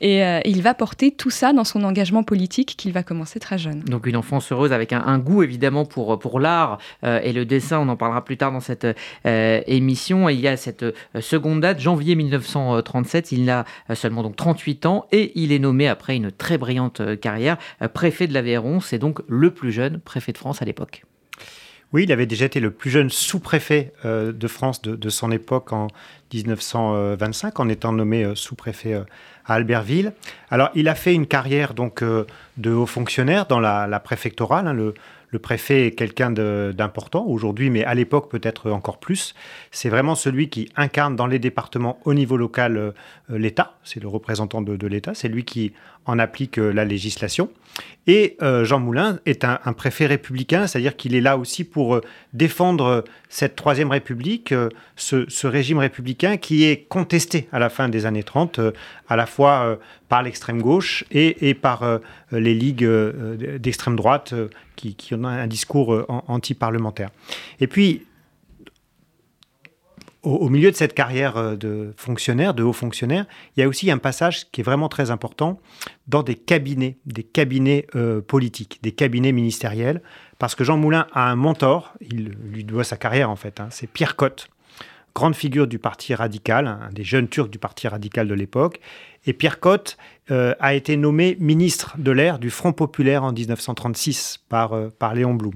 Et 0.00 0.24
euh, 0.24 0.40
il 0.44 0.62
va 0.62 0.74
porter 0.74 1.10
tout 1.10 1.30
ça 1.30 1.52
dans 1.52 1.64
son 1.64 1.82
engagement 1.84 2.22
politique 2.22 2.74
qu'il 2.76 2.92
va 2.92 3.02
commencer 3.02 3.40
très 3.40 3.58
jeune. 3.58 3.80
Donc 3.80 4.06
une 4.06 4.16
enfance 4.16 4.52
heureuse 4.52 4.72
avec 4.72 4.92
un, 4.92 5.18
goût 5.18 5.42
évidemment 5.42 5.84
pour, 5.84 6.18
pour 6.18 6.38
l'art 6.38 6.78
euh, 7.04 7.20
et 7.22 7.32
le 7.32 7.44
dessin, 7.44 7.80
on 7.80 7.88
en 7.88 7.96
parlera 7.96 8.24
plus 8.24 8.36
tard 8.36 8.52
dans 8.52 8.60
cette 8.60 8.86
euh, 9.26 9.60
émission. 9.66 10.28
Et 10.28 10.34
il 10.34 10.40
y 10.40 10.48
a 10.48 10.56
cette 10.56 10.84
seconde 11.20 11.60
date, 11.60 11.80
janvier 11.80 12.14
1937, 12.14 13.32
il 13.32 13.50
a 13.50 13.64
seulement 13.94 14.22
donc 14.22 14.36
38 14.36 14.86
ans 14.86 15.06
et 15.10 15.32
il 15.34 15.52
est 15.52 15.58
nommé 15.58 15.88
après 15.88 16.16
une 16.16 16.30
très 16.30 16.58
brillante 16.58 17.02
carrière 17.20 17.56
préfet 17.94 18.26
de 18.26 18.34
l'Aveyron. 18.34 18.80
C'est 18.80 18.98
donc 18.98 19.20
le 19.28 19.50
plus 19.50 19.72
jeune 19.72 19.98
préfet 19.98 20.32
de 20.32 20.38
France 20.38 20.62
à 20.62 20.64
l'époque. 20.64 21.04
Oui, 21.92 22.04
il 22.04 22.12
avait 22.12 22.26
déjà 22.26 22.44
été 22.44 22.60
le 22.60 22.70
plus 22.70 22.90
jeune 22.90 23.08
sous-préfet 23.08 23.94
de 24.04 24.48
France 24.48 24.82
de, 24.82 24.94
de, 24.94 25.08
son 25.08 25.30
époque 25.32 25.72
en 25.72 25.86
1925 26.32 27.60
en 27.60 27.68
étant 27.68 27.92
nommé 27.92 28.24
euh, 28.24 28.34
sous-préfet 28.34 28.94
euh, 28.94 29.02
à 29.46 29.54
Albertville. 29.54 30.12
Alors, 30.50 30.70
il 30.74 30.88
a 30.88 30.94
fait 30.94 31.14
une 31.14 31.26
carrière 31.26 31.74
donc 31.74 32.02
euh, 32.02 32.24
de 32.56 32.70
haut 32.70 32.86
fonctionnaire 32.86 33.46
dans 33.46 33.60
la, 33.60 34.00
préfectorale. 34.00 34.66
Hein, 34.66 34.74
le, 34.74 34.94
préfet 35.40 35.86
est 35.86 35.90
quelqu'un 35.92 36.30
d'important 36.30 37.24
aujourd'hui, 37.26 37.68
mais 37.70 37.84
à 37.84 37.94
l'époque 37.94 38.30
peut-être 38.30 38.70
encore 38.70 38.98
plus. 38.98 39.34
C'est 39.70 39.90
vraiment 39.90 40.14
celui 40.14 40.48
qui 40.48 40.70
incarne 40.74 41.16
dans 41.16 41.26
les 41.26 41.38
départements 41.38 41.98
au 42.04 42.14
niveau 42.14 42.36
local 42.38 42.94
l'État. 43.28 43.74
C'est 43.84 44.00
le 44.00 44.08
représentant 44.08 44.62
de, 44.62 44.86
l'État. 44.86 45.12
C'est 45.14 45.28
lui 45.28 45.44
qui 45.44 45.74
en 46.06 46.18
applique 46.18 46.56
la 46.56 46.86
législation. 46.86 47.50
Et 48.06 48.38
Jean 48.40 48.80
Moulin 48.80 49.18
est 49.26 49.44
un, 49.44 49.72
préfet 49.74 50.06
républicain, 50.06 50.66
c'est-à-dire 50.66 50.96
qu'il 50.96 51.14
est 51.14 51.20
là 51.20 51.36
aussi 51.36 51.64
pour 51.64 52.00
défendre 52.32 53.04
cette 53.28 53.54
Troisième 53.54 53.90
République, 53.90 54.54
ce, 54.96 55.46
régime 55.46 55.78
républicain 55.78 56.17
qui 56.40 56.64
est 56.64 56.88
contesté 56.88 57.48
à 57.52 57.58
la 57.58 57.68
fin 57.70 57.88
des 57.88 58.06
années 58.06 58.22
30, 58.22 58.60
à 59.08 59.16
la 59.16 59.26
fois 59.26 59.78
par 60.08 60.22
l'extrême 60.22 60.60
gauche 60.60 61.04
et, 61.10 61.54
par 61.54 62.00
les 62.32 62.54
ligues 62.54 62.86
d'extrême 63.58 63.96
droite 63.96 64.34
qui, 64.76 64.96
ont 65.14 65.24
un 65.24 65.46
discours 65.46 66.04
anti-parlementaire. 66.28 67.10
Et 67.60 67.66
puis, 67.66 68.06
au, 70.22 70.48
milieu 70.48 70.70
de 70.70 70.76
cette 70.76 70.94
carrière 70.94 71.36
euh, 71.36 71.56
de 71.56 71.92
fonctionnaire, 71.96 72.54
de 72.54 72.62
haut 72.62 72.72
fonctionnaire, 72.72 73.26
il 73.56 73.60
y 73.60 73.62
a 73.62 73.68
aussi 73.68 73.90
un 73.90 73.98
passage 73.98 74.50
qui 74.50 74.60
est 74.60 74.64
vraiment 74.64 74.88
très 74.88 75.10
important 75.10 75.60
dans 76.06 76.22
des 76.22 76.34
cabinets, 76.34 76.98
des 77.06 77.22
cabinets 77.22 77.86
euh, 77.94 78.20
politiques, 78.20 78.78
des 78.82 78.92
cabinets 78.92 79.32
ministériels, 79.32 80.02
parce 80.38 80.54
que 80.54 80.64
Jean 80.64 80.76
Moulin 80.76 81.06
a 81.12 81.30
un 81.30 81.36
mentor, 81.36 81.94
il 82.00 82.36
lui 82.52 82.64
doit 82.64 82.84
sa 82.84 82.96
carrière 82.96 83.30
en 83.30 83.36
fait, 83.36 83.60
hein, 83.60 83.68
c'est 83.70 83.86
Pierre 83.86 84.16
Cotte, 84.16 84.48
grande 85.14 85.34
figure 85.34 85.66
du 85.66 85.78
parti 85.78 86.14
radical, 86.14 86.66
un 86.66 86.90
des 86.92 87.04
jeunes 87.04 87.28
turcs 87.28 87.50
du 87.50 87.58
parti 87.58 87.88
radical 87.88 88.28
de 88.28 88.34
l'époque. 88.34 88.80
Et 89.26 89.32
Pierre 89.32 89.60
Cotte 89.60 89.98
euh, 90.30 90.54
a 90.60 90.74
été 90.74 90.96
nommé 90.96 91.36
ministre 91.40 91.96
de 91.98 92.10
l'air 92.10 92.38
du 92.38 92.50
Front 92.50 92.72
populaire 92.72 93.24
en 93.24 93.32
1936 93.32 94.40
par, 94.48 94.72
euh, 94.72 94.88
par 94.96 95.14
Léon 95.14 95.34
Blum. 95.34 95.54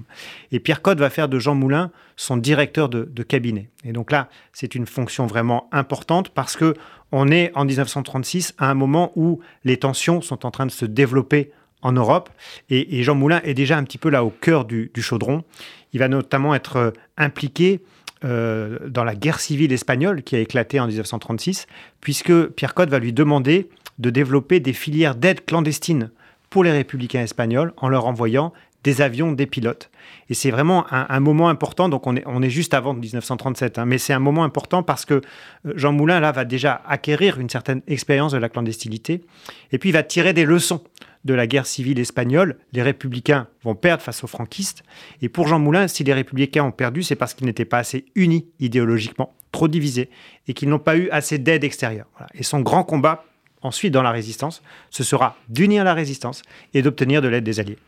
Et 0.51 0.61
Pierre 0.61 0.83
Cotte 0.83 0.99
va 0.99 1.11
faire 1.11 1.29
de 1.29 1.39
Jean 1.39 1.55
Moulin 1.55 1.91
son 2.17 2.37
directeur 2.37 2.89
de, 2.89 3.23
cabinet. 3.23 3.71
Et 3.85 3.93
donc 3.93 4.11
là, 4.11 4.29
c'est 4.53 4.75
une 4.75 4.87
fonction 4.87 5.27
vraiment 5.27 5.69
importante 5.73 6.29
parce 6.31 6.57
que 6.57 6.75
on 7.13 7.29
est 7.29 7.53
en 7.55 7.65
1936 7.65 8.55
à 8.59 8.71
un 8.71 8.75
moment 8.75 9.13
où 9.17 9.41
les 9.65 9.77
tensions 9.77 10.21
sont 10.21 10.45
en 10.45 10.51
train 10.51 10.67
de 10.67 10.71
se 10.71 10.85
développer 10.85 11.53
en 11.83 11.93
Europe. 11.93 12.31
Et, 12.71 13.03
Jean 13.03 13.15
Moulin 13.15 13.41
est 13.45 13.55
déjà 13.55 13.77
un 13.77 13.85
petit 13.85 13.99
peu 13.99 14.09
là 14.09 14.25
au 14.25 14.31
cœur 14.31 14.65
du, 14.65 14.91
du 14.95 15.03
chaudron. 15.03 15.45
Il 15.93 16.01
va 16.01 16.09
notamment 16.09 16.55
être 16.55 16.77
euh, 16.77 16.91
impliqué 17.17 17.81
euh, 18.25 18.79
dans 18.88 19.05
la 19.05 19.14
guerre 19.14 19.41
civile 19.41 19.73
espagnole 19.73 20.23
qui 20.23 20.37
a 20.37 20.41
éclaté 20.41 20.81
en 20.81 20.87
1936, 20.87 21.67
puisque 22.00 22.47
Pierre 22.49 22.75
Cotte 22.75 22.91
va 22.91 22.99
lui 22.99 23.12
demander 23.12 23.69
de 23.99 24.11
développer 24.11 24.61
des 24.61 24.73
filières 24.73 25.14
d'aide 25.14 25.45
clandestine 25.45 26.11
pour 26.50 26.64
les 26.64 26.73
républicains 26.73 27.23
espagnols 27.23 27.73
en 27.76 27.88
leur 27.88 28.07
envoyant 28.07 28.52
des 28.85 29.01
avions, 29.01 29.33
des 29.33 29.47
pilotes. 29.47 29.91
Et 30.29 30.35
c'est 30.35 30.51
vraiment 30.51 30.87
un, 30.91 31.21
moment 31.21 31.49
important. 31.49 31.89
Donc 31.89 32.07
on 32.07 32.17
est, 32.17 32.25
on 32.27 32.43
est 32.43 32.51
juste 32.51 32.75
avant 32.75 32.95
1937, 32.95 33.79
hein. 33.79 33.85
mais 33.85 33.99
c'est 33.99 34.12
un 34.12 34.19
moment 34.19 34.45
important 34.45 34.83
parce 34.83 35.05
que 35.05 35.15
euh, 35.15 35.73
Jean 35.77 35.93
Moulin 35.93 36.21
là 36.21 36.33
va 36.33 36.45
déjà 36.45 36.83
acquérir 36.87 37.39
une 37.39 37.49
certaine 37.49 37.83
expérience 37.87 38.33
de 38.33 38.39
la 38.39 38.49
clandestinité, 38.49 39.23
et 39.73 39.79
puis 39.79 39.91
il 39.91 39.93
va 39.93 40.03
tirer 40.03 40.33
des 40.33 40.45
leçons 40.45 40.83
de 41.25 41.35
la 41.35 41.47
guerre 41.47 41.67
civile 41.67 42.01
espagnole. 42.01 42.59
Les 42.73 42.83
républicains 42.83 43.47
vont 43.62 43.75
perdre 43.75 44.03
face 44.03 44.25
aux 44.25 44.27
franquistes, 44.27 44.83
et 45.21 45.29
pour 45.29 45.47
Jean 45.47 45.59
Moulin, 45.59 45.87
si 45.87 46.03
les 46.03 46.15
républicains 46.15 46.65
ont 46.65 46.73
perdu, 46.73 47.03
c'est 47.03 47.17
parce 47.17 47.35
qu'ils 47.35 47.47
n'étaient 47.47 47.65
pas 47.65 47.79
assez 47.79 48.07
unis 48.15 48.47
idéologiquement, 48.59 49.35
trop 49.53 49.69
divisés, 49.69 50.11
et 50.49 50.55
qu'ils 50.55 50.69
n'ont 50.69 50.79
pas 50.79 50.97
eu 50.97 51.09
assez 51.11 51.39
d'aide 51.39 51.62
extérieure. 51.62 52.07
Et 52.35 52.43
son 52.43 52.61
grand 52.61 52.83
combat 52.83 53.25
ensuite 53.62 53.93
dans 53.93 54.03
la 54.03 54.11
résistance, 54.11 54.62
ce 54.91 55.05
sera 55.05 55.37
d'unir 55.49 55.85
la 55.85 55.95
résistance 55.95 56.43
et 56.75 56.83
d'obtenir 56.83 57.23
de 57.23 57.29
l'aide 57.29 57.45
des 57.45 57.61
Alliés. 57.61 57.79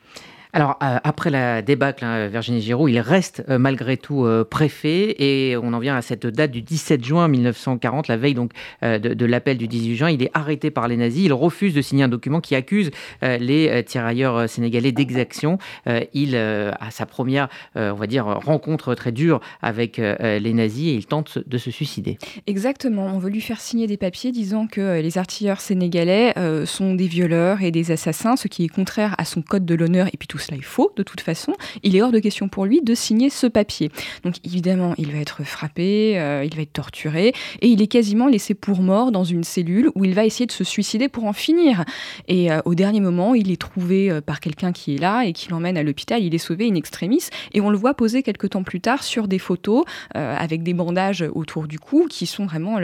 Alors, 0.54 0.78
euh, 0.84 0.98
après 1.02 1.30
la 1.30 1.62
débâcle, 1.62 2.04
hein, 2.04 2.28
Virginie 2.28 2.60
Giraud, 2.60 2.86
il 2.86 3.00
reste 3.00 3.42
euh, 3.48 3.58
malgré 3.58 3.96
tout 3.96 4.24
euh, 4.24 4.44
préfet 4.44 5.16
et 5.18 5.56
on 5.56 5.72
en 5.72 5.80
vient 5.80 5.96
à 5.96 6.00
cette 6.00 6.28
date 6.28 6.52
du 6.52 6.62
17 6.62 7.04
juin 7.04 7.26
1940, 7.26 8.06
la 8.06 8.16
veille 8.16 8.34
donc 8.34 8.52
de, 8.82 9.26
l'appel 9.26 9.58
du 9.58 9.66
18 9.66 9.96
juin. 9.96 10.10
Il 10.10 10.22
est 10.22 10.30
arrêté 10.32 10.70
par 10.70 10.86
les 10.86 10.96
nazis. 10.96 11.24
Il 11.24 11.32
refuse 11.32 11.74
de 11.74 11.82
signer 11.82 12.04
un 12.04 12.08
document 12.08 12.40
qui 12.40 12.54
accuse 12.54 12.92
les 13.22 13.82
tirailleurs 13.84 14.48
sénégalais 14.48 14.92
d'exaction. 14.92 15.58
il 16.12 16.36
a 16.36 16.90
sa 16.90 17.06
première, 17.06 17.48
on 17.74 17.94
va 17.94 18.06
dire, 18.06 18.26
rencontre 18.26 18.94
très 18.94 19.10
dure 19.10 19.40
avec 19.62 19.96
les 19.96 20.52
nazis 20.52 20.88
et 20.88 20.94
il 20.94 21.06
tente 21.06 21.38
de 21.46 21.58
se 21.58 21.70
suicider. 21.70 22.18
Exactement. 22.46 23.06
On 23.06 23.18
veut 23.18 23.30
lui 23.30 23.40
faire 23.40 23.60
signer 23.60 23.86
des 23.86 23.96
papiers 23.96 24.30
disant 24.30 24.66
que 24.66 25.00
les 25.00 25.18
artilleurs 25.18 25.60
sénégalais 25.60 26.34
sont 26.66 26.94
des 26.94 27.08
violeurs 27.08 27.62
et 27.62 27.70
des 27.70 27.90
assassins, 27.90 28.36
ce 28.36 28.48
qui 28.48 28.64
est 28.64 28.68
contraire 28.68 29.14
à 29.18 29.24
son 29.24 29.42
code 29.42 29.64
de 29.64 29.74
l'honneur 29.74 30.08
et 30.08 30.16
puis 30.16 30.28
tout 30.28 30.38
cela 30.44 30.58
est 30.58 30.62
faux 30.62 30.92
de 30.96 31.02
toute 31.02 31.20
façon, 31.20 31.54
il 31.82 31.96
est 31.96 32.02
hors 32.02 32.12
de 32.12 32.18
question 32.18 32.48
pour 32.48 32.64
lui 32.66 32.82
de 32.82 32.94
signer 32.94 33.30
ce 33.30 33.46
papier. 33.46 33.90
Donc 34.22 34.34
évidemment, 34.44 34.94
il 34.98 35.12
va 35.12 35.18
être 35.18 35.44
frappé, 35.44 36.18
euh, 36.18 36.44
il 36.44 36.54
va 36.54 36.62
être 36.62 36.72
torturé, 36.72 37.32
et 37.60 37.68
il 37.68 37.82
est 37.82 37.86
quasiment 37.86 38.26
laissé 38.26 38.54
pour 38.54 38.80
mort 38.80 39.12
dans 39.12 39.24
une 39.24 39.44
cellule 39.44 39.90
où 39.94 40.04
il 40.04 40.14
va 40.14 40.24
essayer 40.24 40.46
de 40.46 40.52
se 40.52 40.64
suicider 40.64 41.08
pour 41.08 41.24
en 41.24 41.32
finir. 41.32 41.84
Et 42.28 42.52
euh, 42.52 42.60
au 42.64 42.74
dernier 42.74 43.00
moment, 43.00 43.34
il 43.34 43.50
est 43.50 43.60
trouvé 43.60 44.10
euh, 44.10 44.20
par 44.20 44.40
quelqu'un 44.40 44.72
qui 44.72 44.94
est 44.94 44.98
là 44.98 45.22
et 45.22 45.32
qui 45.32 45.48
l'emmène 45.50 45.76
à 45.76 45.82
l'hôpital, 45.82 46.22
il 46.22 46.34
est 46.34 46.38
sauvé 46.38 46.68
in 46.68 46.74
extremis, 46.74 47.28
et 47.52 47.60
on 47.60 47.70
le 47.70 47.76
voit 47.76 47.94
poser 47.94 48.22
quelques 48.22 48.50
temps 48.50 48.62
plus 48.62 48.80
tard 48.80 49.02
sur 49.02 49.28
des 49.28 49.38
photos 49.38 49.84
avec 50.14 50.62
des 50.62 50.74
bandages 50.74 51.24
autour 51.34 51.66
du 51.66 51.78
cou 51.78 52.06
qui 52.08 52.26
sont 52.26 52.46
vraiment 52.46 52.78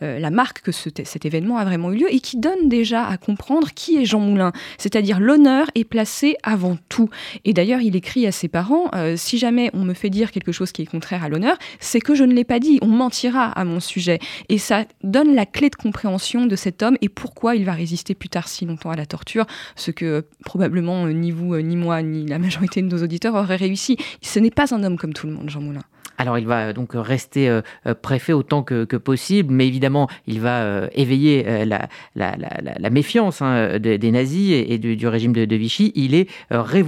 la 0.00 0.30
marque 0.30 0.62
que 0.62 0.72
cet 0.72 1.24
événement 1.24 1.58
a 1.58 1.64
vraiment 1.64 1.92
eu 1.92 1.96
lieu 1.96 2.14
et 2.14 2.20
qui 2.20 2.38
donnent 2.38 2.68
déjà 2.68 3.06
à 3.06 3.16
comprendre 3.16 3.68
qui 3.74 3.96
est 3.96 4.04
Jean 4.04 4.20
Moulin. 4.20 4.52
C'est-à-dire 4.78 5.20
l'honneur 5.20 5.66
est 5.74 5.84
placé 5.84 6.36
avant 6.42 6.76
tout. 6.88 7.01
Et 7.44 7.52
d'ailleurs, 7.52 7.80
il 7.80 7.96
écrit 7.96 8.26
à 8.26 8.32
ses 8.32 8.48
parents, 8.48 8.90
euh, 8.94 9.14
si 9.16 9.38
jamais 9.38 9.70
on 9.74 9.84
me 9.84 9.94
fait 9.94 10.10
dire 10.10 10.30
quelque 10.30 10.52
chose 10.52 10.72
qui 10.72 10.82
est 10.82 10.86
contraire 10.86 11.24
à 11.24 11.28
l'honneur, 11.28 11.56
c'est 11.80 12.00
que 12.00 12.14
je 12.14 12.24
ne 12.24 12.32
l'ai 12.32 12.44
pas 12.44 12.58
dit, 12.58 12.78
on 12.82 12.88
mentira 12.88 13.46
à 13.46 13.64
mon 13.64 13.80
sujet. 13.80 14.18
Et 14.48 14.58
ça 14.58 14.84
donne 15.02 15.34
la 15.34 15.46
clé 15.46 15.70
de 15.70 15.76
compréhension 15.76 16.46
de 16.46 16.56
cet 16.56 16.82
homme 16.82 16.96
et 17.00 17.08
pourquoi 17.08 17.56
il 17.56 17.64
va 17.64 17.72
résister 17.72 18.14
plus 18.14 18.28
tard 18.28 18.48
si 18.48 18.66
longtemps 18.66 18.90
à 18.90 18.96
la 18.96 19.06
torture, 19.06 19.46
ce 19.76 19.90
que 19.90 20.04
euh, 20.04 20.22
probablement 20.44 21.06
euh, 21.06 21.12
ni 21.12 21.30
vous, 21.30 21.56
ni 21.58 21.76
moi, 21.76 22.02
ni 22.02 22.26
la 22.26 22.38
majorité 22.38 22.82
de 22.82 22.88
nos 22.88 23.02
auditeurs 23.02 23.34
auraient 23.34 23.56
réussi. 23.56 23.96
Ce 24.20 24.38
n'est 24.38 24.50
pas 24.50 24.74
un 24.74 24.82
homme 24.84 24.96
comme 24.96 25.12
tout 25.12 25.26
le 25.26 25.32
monde, 25.32 25.48
Jean 25.48 25.60
Moulin. 25.60 25.82
Alors 26.18 26.38
il 26.38 26.46
va 26.46 26.72
donc 26.72 26.90
rester 26.94 27.60
préfet 28.02 28.32
autant 28.32 28.62
que, 28.62 28.84
possible, 28.84 29.52
mais 29.52 29.66
évidemment 29.66 30.08
il 30.26 30.40
va 30.40 30.88
éveiller 30.94 31.64
la, 31.64 32.90
méfiance 32.90 33.42
hein, 33.42 33.78
des, 33.80 34.10
nazis 34.12 34.52
et, 34.52 34.78
du, 34.78 35.06
régime 35.08 35.32
de, 35.32 35.44
de, 35.46 35.56
Vichy. 35.56 35.90
Il 35.96 36.14
est 36.14 36.28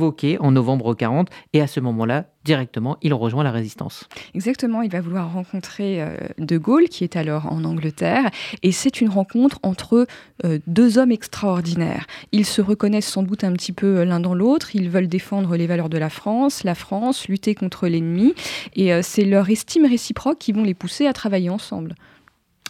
révoqué 0.04 0.38
en 0.40 0.50
novembre 0.50 0.94
40 0.94 1.28
et 1.52 1.60
à 1.60 1.66
ce 1.66 1.80
moment-là, 1.80 2.26
directement, 2.44 2.98
il 3.00 3.14
rejoint 3.14 3.42
la 3.42 3.50
résistance. 3.50 4.06
Exactement, 4.34 4.82
il 4.82 4.90
va 4.90 5.00
vouloir 5.00 5.32
rencontrer 5.32 6.02
euh, 6.02 6.16
De 6.38 6.58
Gaulle, 6.58 6.88
qui 6.88 7.04
est 7.04 7.16
alors 7.16 7.50
en 7.50 7.64
Angleterre, 7.64 8.30
et 8.62 8.70
c'est 8.70 9.00
une 9.00 9.08
rencontre 9.08 9.58
entre 9.62 10.06
euh, 10.44 10.58
deux 10.66 10.98
hommes 10.98 11.12
extraordinaires. 11.12 12.06
Ils 12.32 12.44
se 12.44 12.60
reconnaissent 12.60 13.08
sans 13.08 13.22
doute 13.22 13.44
un 13.44 13.52
petit 13.54 13.72
peu 13.72 13.98
euh, 13.98 14.04
l'un 14.04 14.20
dans 14.20 14.34
l'autre, 14.34 14.76
ils 14.76 14.90
veulent 14.90 15.08
défendre 15.08 15.56
les 15.56 15.66
valeurs 15.66 15.88
de 15.88 15.98
la 15.98 16.10
France, 16.10 16.64
la 16.64 16.74
France, 16.74 17.28
lutter 17.28 17.54
contre 17.54 17.88
l'ennemi, 17.88 18.34
et 18.76 19.02
c'est 19.02 19.24
leur 19.24 19.48
estime 19.48 19.86
réciproque 19.86 20.38
qui 20.38 20.52
vont 20.52 20.64
les 20.64 20.74
pousser 20.74 21.06
à 21.06 21.12
travailler 21.12 21.50
ensemble. 21.50 21.94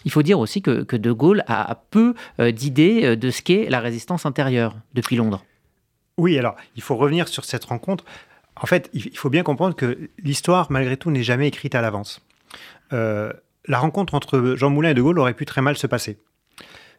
Il 0.04 0.10
faut 0.10 0.22
dire 0.22 0.38
aussi 0.38 0.62
que, 0.62 0.82
que 0.82 0.96
De 0.96 1.10
Gaulle 1.12 1.42
a 1.48 1.82
peu 1.90 2.14
d'idées 2.38 3.16
de 3.16 3.30
ce 3.30 3.42
qu'est 3.42 3.68
la 3.70 3.80
résistance 3.80 4.26
intérieure 4.26 4.76
depuis 4.94 5.16
Londres. 5.16 5.44
Oui, 6.16 6.38
alors 6.38 6.56
il 6.76 6.82
faut 6.82 6.96
revenir 6.96 7.28
sur 7.28 7.44
cette 7.44 7.64
rencontre 7.64 8.04
en 8.60 8.66
fait, 8.66 8.88
il 8.92 9.16
faut 9.16 9.30
bien 9.30 9.42
comprendre 9.42 9.74
que 9.74 10.10
l'histoire, 10.18 10.70
malgré 10.70 10.96
tout, 10.96 11.10
n'est 11.10 11.22
jamais 11.22 11.48
écrite 11.48 11.74
à 11.74 11.80
l'avance. 11.80 12.24
Euh, 12.92 13.32
la 13.66 13.78
rencontre 13.78 14.14
entre 14.14 14.54
Jean 14.56 14.70
Moulin 14.70 14.90
et 14.90 14.94
De 14.94 15.02
Gaulle 15.02 15.18
aurait 15.18 15.34
pu 15.34 15.44
très 15.44 15.60
mal 15.60 15.76
se 15.76 15.86
passer. 15.86 16.18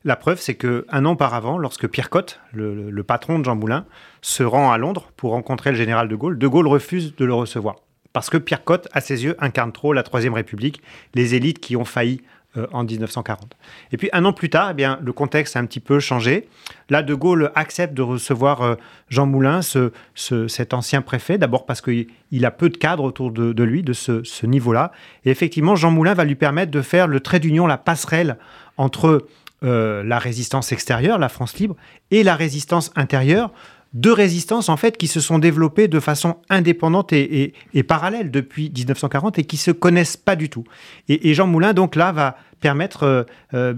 La 0.04 0.16
preuve, 0.16 0.40
c'est 0.40 0.56
que 0.56 0.86
un 0.90 1.06
an 1.06 1.14
auparavant, 1.14 1.58
lorsque 1.58 1.88
Pierre 1.88 2.10
Cotte, 2.10 2.42
le, 2.52 3.04
patron 3.04 3.40
de 3.40 3.46
Jean 3.46 3.56
Moulin, 3.56 3.86
se 4.22 4.44
rend 4.44 4.72
à 4.72 4.78
Londres 4.78 5.12
pour 5.16 5.32
rencontrer 5.32 5.72
le 5.72 5.78
général 5.78 6.08
De 6.10 6.16
Gaulle, 6.16 6.38
De 6.38 6.48
Gaulle 6.48 6.68
refuse 6.68 7.16
de 7.16 7.26
le 7.26 7.34
recevoir. 7.34 7.78
Parce 8.12 8.30
que 8.30 8.38
Pierre 8.38 8.64
Cotte, 8.64 8.88
à 8.92 9.02
ses 9.02 9.24
yeux, 9.24 9.36
incarne 9.40 9.72
trop 9.72 9.94
la 9.94 10.04
Troisième 10.04 10.34
République, 10.34 10.82
les 11.16 11.36
élites 11.36 11.60
qui 11.60 11.76
ont 11.76 11.86
failli 11.86 12.22
euh, 12.58 12.68
en 12.74 12.84
1940. 12.84 13.56
Et 13.92 13.98
puis 13.98 14.10
un 14.14 14.26
an 14.26 14.34
plus 14.34 14.50
tard, 14.50 14.70
eh 14.72 14.74
bien, 14.74 15.00
le 15.02 15.14
contexte 15.14 15.56
a 15.56 15.60
un 15.60 15.66
petit 15.66 15.80
peu 15.80 16.00
changé. 16.00 16.48
Là, 16.90 17.04
De 17.04 17.14
Gaulle 17.14 17.52
accepte 17.56 17.94
de 17.94 18.02
recevoir 18.02 18.62
euh, 18.62 18.76
Jean 19.10 19.26
Moulin, 19.26 19.62
ce, 19.62 19.92
cet 20.16 20.74
ancien 20.74 21.02
préfet, 21.02 21.38
d'abord 21.38 21.66
parce 21.66 21.82
qu'il 21.82 22.46
a 22.46 22.52
peu 22.52 22.70
de 22.70 22.78
cadres 22.78 23.04
autour 23.04 23.32
de, 23.32 23.64
lui, 23.64 23.84
de 23.84 23.94
ce, 23.94 24.46
niveau-là. 24.46 24.92
Et 25.26 25.32
effectivement, 25.32 25.76
Jean 25.76 25.92
Moulin 25.92 26.14
va 26.14 26.26
lui 26.26 26.36
permettre 26.36 26.72
de 26.72 26.82
faire 26.82 27.08
le 27.08 27.20
trait 27.20 27.40
d'union, 27.40 27.68
la 27.68 27.78
passerelle 27.78 28.38
entre 28.78 29.28
euh, 29.64 30.04
la 30.04 30.20
résistance 30.20 30.72
extérieure, 30.72 31.18
la 31.18 31.30
France 31.30 31.58
libre, 31.58 31.76
et 32.12 32.24
la 32.24 32.36
résistance 32.36 32.92
intérieure, 32.96 33.52
deux 33.96 34.12
résistances 34.12 34.68
en 34.68 34.78
fait 34.78 34.98
qui 34.98 35.08
se 35.08 35.22
sont 35.22 35.40
développées 35.40 35.88
de 35.88 36.00
façon 36.00 36.36
indépendante 36.50 37.14
et, 37.14 37.54
parallèle 37.88 38.30
depuis 38.30 38.70
1940 38.70 39.40
et 39.40 39.46
qui 39.46 39.58
se 39.58 39.72
connaissent 39.72 40.18
pas 40.18 40.36
du 40.36 40.50
tout. 40.50 40.66
Et, 41.08 41.34
Jean 41.34 41.48
Moulin 41.48 41.74
donc 41.74 41.96
là 41.96 42.12
va 42.12 42.38
permettre 42.60 43.04
euh, 43.04 43.24
euh, 43.54 43.74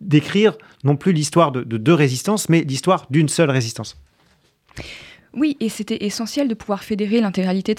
d'écrire 0.00 0.58
non 0.84 0.96
plus 0.96 1.12
l'histoire 1.12 1.52
de 1.52 1.62
deux 1.62 1.94
résistances, 1.94 2.48
mais 2.48 2.62
l'histoire 2.62 3.06
d'une 3.10 3.28
seule 3.28 3.50
résistance. 3.50 3.96
Oui, 5.32 5.56
et 5.60 5.68
c'était 5.68 6.04
essentiel 6.04 6.48
de 6.48 6.54
pouvoir 6.54 6.82
fédérer 6.82 7.20
l'intégralité 7.20 7.74
de 7.74 7.78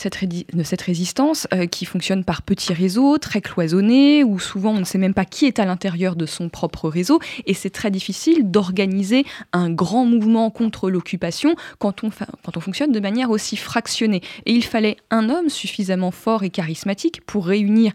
cette, 0.63 0.81
résistance 0.81 1.47
euh, 1.53 1.65
qui 1.65 1.83
fonctionne 1.83 2.23
par 2.23 2.43
petits 2.43 2.71
réseaux 2.71 3.17
très 3.17 3.41
cloisonnés, 3.41 4.23
où 4.23 4.39
souvent 4.39 4.71
on 4.71 4.79
ne 4.79 4.85
sait 4.85 4.97
même 4.97 5.13
pas 5.13 5.25
qui 5.25 5.47
est 5.47 5.59
à 5.59 5.65
l'intérieur 5.65 6.15
de 6.15 6.25
son 6.25 6.47
propre 6.47 6.87
réseau, 6.87 7.19
et 7.45 7.53
c'est 7.53 7.69
très 7.69 7.91
difficile 7.91 8.49
d'organiser 8.49 9.25
un 9.51 9.69
grand 9.69 10.05
mouvement 10.05 10.49
contre 10.49 10.89
l'occupation 10.89 11.55
quand 11.77 12.05
on, 12.05 12.09
quand 12.09 12.55
on 12.55 12.61
fonctionne 12.61 12.93
de 12.93 12.99
manière 13.01 13.29
aussi 13.29 13.57
fractionnée. 13.57 14.21
Et 14.45 14.53
il 14.53 14.63
fallait 14.63 14.95
un 15.09 15.29
homme 15.29 15.49
suffisamment 15.49 16.11
fort 16.11 16.43
et 16.43 16.51
charismatique 16.51 17.19
pour 17.25 17.47
réunir 17.47 17.91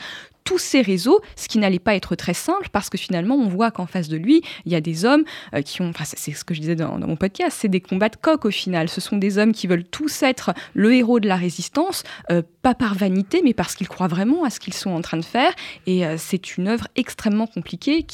tous 0.46 0.58
ces 0.58 0.80
réseaux, 0.80 1.20
ce 1.34 1.48
qui 1.48 1.58
n'allait 1.58 1.80
pas 1.80 1.94
être 1.94 2.14
très 2.14 2.32
simple 2.32 2.68
parce 2.72 2.88
que 2.88 2.96
finalement, 2.96 3.34
on 3.34 3.48
voit 3.48 3.70
qu'en 3.70 3.84
face 3.84 4.08
de 4.08 4.16
lui, 4.16 4.42
il 4.64 4.72
y 4.72 4.76
a 4.76 4.80
des 4.80 5.04
hommes 5.04 5.24
euh, 5.52 5.60
qui 5.60 5.82
ont, 5.82 5.90
enfin, 5.90 6.04
c'est 6.06 6.32
ce 6.32 6.44
que 6.44 6.54
je 6.54 6.60
disais 6.60 6.76
dans, 6.76 6.98
mon 6.98 7.16
podcast, 7.16 7.58
c'est 7.60 7.68
des 7.68 7.80
combats 7.80 8.08
de 8.08 8.16
coq 8.16 8.46
au 8.46 8.50
final. 8.50 8.88
Ce 8.88 9.00
sont 9.00 9.16
des 9.16 9.38
hommes 9.38 9.52
qui 9.52 9.66
veulent 9.66 9.84
tous 9.84 10.22
être 10.22 10.54
le 10.72 10.94
héros 10.94 11.18
de 11.18 11.26
la 11.26 11.36
résistance, 11.36 12.04
euh, 12.30 12.42
pas 12.62 12.74
par 12.74 12.94
vanité, 12.94 13.42
mais 13.44 13.54
parce 13.54 13.74
qu'ils 13.74 13.88
croient 13.88 14.06
vraiment 14.06 14.44
à 14.44 14.50
ce 14.50 14.60
qu'ils 14.60 14.74
sont 14.74 14.90
en 14.90 15.00
train 15.02 15.16
de 15.16 15.24
faire. 15.24 15.52
Et 15.86 16.06
euh, 16.06 16.14
c'est 16.16 16.56
une 16.56 16.68
œuvre 16.68 16.86
extrêmement 16.94 17.48
compliquée 17.48 18.04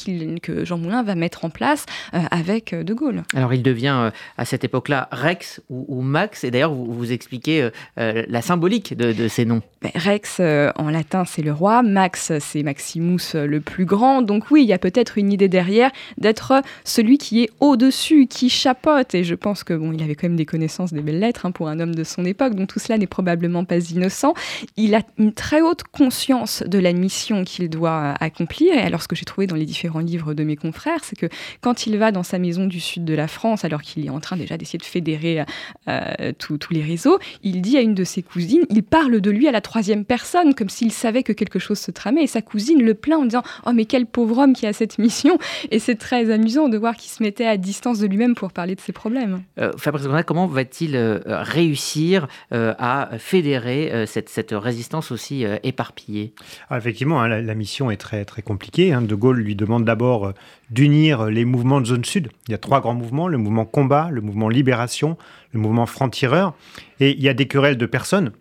que 0.41 0.65
Jean 0.65 0.79
Moulin 0.79 1.03
va 1.03 1.13
mettre 1.13 1.45
en 1.45 1.51
place 1.51 1.85
avec 2.11 2.73
De 2.73 2.93
Gaulle. 2.93 3.23
Alors, 3.35 3.53
il 3.53 3.61
devient 3.61 4.11
à 4.37 4.45
cette 4.45 4.63
époque-là 4.63 5.07
Rex 5.11 5.61
ou, 5.69 6.01
Max, 6.01 6.43
et 6.43 6.51
d'ailleurs, 6.51 6.73
vous, 6.73 6.91
vous 6.91 7.11
expliquez 7.11 7.69
la 7.97 8.41
symbolique 8.41 8.97
de, 8.97 9.11
de 9.11 9.27
ces 9.27 9.45
noms. 9.45 9.61
Ben, 9.81 9.91
Rex, 9.95 10.39
en 10.39 10.89
latin, 10.89 11.25
c'est 11.25 11.41
le 11.41 11.53
roi. 11.53 11.83
Max, 11.83 12.22
c'est 12.39 12.63
Maximus 12.63 13.19
le 13.33 13.59
plus 13.59 13.85
grand. 13.85 14.21
Donc 14.21 14.51
oui, 14.51 14.63
il 14.63 14.67
y 14.67 14.73
a 14.73 14.77
peut-être 14.77 15.17
une 15.17 15.31
idée 15.31 15.47
derrière 15.47 15.91
d'être 16.17 16.61
celui 16.83 17.17
qui 17.17 17.43
est 17.43 17.49
au-dessus, 17.59 18.27
qui 18.27 18.49
chapote. 18.49 19.15
Et 19.15 19.23
je 19.23 19.35
pense 19.35 19.63
que 19.63 19.73
bon, 19.73 19.91
il 19.91 20.03
avait 20.03 20.15
quand 20.15 20.27
même 20.27 20.35
des 20.35 20.45
connaissances 20.45 20.93
des 20.93 21.01
belles 21.01 21.19
lettres 21.19 21.45
hein, 21.45 21.51
pour 21.51 21.67
un 21.67 21.79
homme 21.79 21.95
de 21.95 22.03
son 22.03 22.25
époque, 22.25 22.55
donc 22.55 22.69
tout 22.69 22.79
cela 22.79 22.97
n'est 22.97 23.07
probablement 23.07 23.65
pas 23.65 23.77
innocent. 23.77 24.33
Il 24.77 24.95
a 24.95 25.01
une 25.17 25.33
très 25.33 25.61
haute 25.61 25.83
conscience 25.83 26.63
de 26.65 26.79
la 26.79 26.93
mission 26.93 27.43
qu'il 27.43 27.69
doit 27.69 28.15
accomplir. 28.19 28.75
Et 28.75 28.81
alors 28.81 29.01
ce 29.01 29.07
que 29.07 29.15
j'ai 29.15 29.25
trouvé 29.25 29.47
dans 29.47 29.55
les 29.55 29.65
différents 29.65 29.99
livres 29.99 30.33
de 30.33 30.43
mes 30.43 30.55
confrères, 30.55 31.03
c'est 31.03 31.17
que 31.17 31.27
quand 31.61 31.87
il 31.87 31.97
va 31.97 32.11
dans 32.11 32.23
sa 32.23 32.39
maison 32.39 32.65
du 32.65 32.79
sud 32.79 33.05
de 33.05 33.13
la 33.13 33.27
France, 33.27 33.65
alors 33.65 33.81
qu'il 33.81 34.05
est 34.05 34.09
en 34.09 34.19
train 34.19 34.37
déjà 34.37 34.57
d'essayer 34.57 34.79
de 34.79 34.85
fédérer 34.85 35.43
euh, 35.87 36.31
tous 36.37 36.59
les 36.71 36.81
réseaux, 36.81 37.19
il 37.43 37.61
dit 37.61 37.77
à 37.77 37.81
une 37.81 37.95
de 37.95 38.03
ses 38.03 38.21
cousines, 38.21 38.65
il 38.69 38.83
parle 38.83 39.21
de 39.21 39.31
lui 39.31 39.47
à 39.47 39.51
la 39.51 39.61
troisième 39.61 40.05
personne, 40.05 40.53
comme 40.53 40.69
s'il 40.69 40.91
savait 40.91 41.23
que 41.23 41.33
quelque 41.33 41.59
chose 41.59 41.79
se 41.79 41.91
tramait 41.91 42.12
Et 42.21 42.27
sa 42.27 42.41
cousine 42.41 42.81
le 42.81 42.93
plaint 42.93 43.21
en 43.21 43.25
disant 43.25 43.43
Oh, 43.65 43.71
mais 43.73 43.85
quel 43.85 44.05
pauvre 44.05 44.39
homme 44.39 44.53
qui 44.53 44.65
a 44.65 44.73
cette 44.73 44.97
mission 44.97 45.37
Et 45.71 45.79
c'est 45.79 45.95
très 45.95 46.31
amusant 46.31 46.69
de 46.69 46.77
voir 46.77 46.95
qu'il 46.95 47.11
se 47.11 47.21
mettait 47.23 47.45
à 47.45 47.57
distance 47.57 47.99
de 47.99 48.07
lui-même 48.07 48.35
pour 48.35 48.51
parler 48.51 48.75
de 48.75 48.81
ses 48.81 48.91
problèmes. 48.91 49.41
Euh, 49.59 49.71
Fabrice 49.77 50.05
Grenat, 50.05 50.23
comment 50.23 50.47
va-t-il 50.47 50.95
euh, 50.95 51.19
réussir 51.25 52.27
euh, 52.53 52.73
à 52.77 53.09
fédérer 53.17 54.05
cette, 54.07 54.29
cette, 54.29 54.51
résistance 54.51 55.11
aussi 55.11 55.45
éparpillée? 55.63 56.33
Ah, 56.69 56.77
Effectivement, 56.77 57.21
hein, 57.21 57.27
la, 57.27 57.55
mission 57.55 57.91
est 57.91 57.97
très, 57.97 58.25
très 58.25 58.41
compliquée. 58.41 58.93
Hein. 58.93 59.01
De 59.01 59.15
Gaulle 59.15 59.39
lui 59.39 59.55
demande 59.55 59.85
d'abord 59.85 60.33
d'unir 60.69 61.25
les 61.25 61.45
mouvements 61.45 61.81
de 61.81 61.85
zone 61.85 62.05
sud. 62.05 62.29
Il 62.47 62.51
y 62.51 62.55
a 62.55 62.57
trois 62.57 62.81
grands 62.81 62.93
mouvements, 62.93 63.27
le 63.27 63.37
mouvement 63.37 63.65
combat, 63.65 64.09
le 64.11 64.21
mouvement 64.21 64.49
libération, 64.49 65.17
le 65.53 65.59
mouvement 65.59 65.85
franc-tireur. 65.85 66.55
Et 66.99 67.11
il 67.11 67.21
y 67.21 67.29
a 67.29 67.33
des 67.33 67.47
querelles 67.47 67.77
de 67.77 67.85
personnes. 67.85 68.31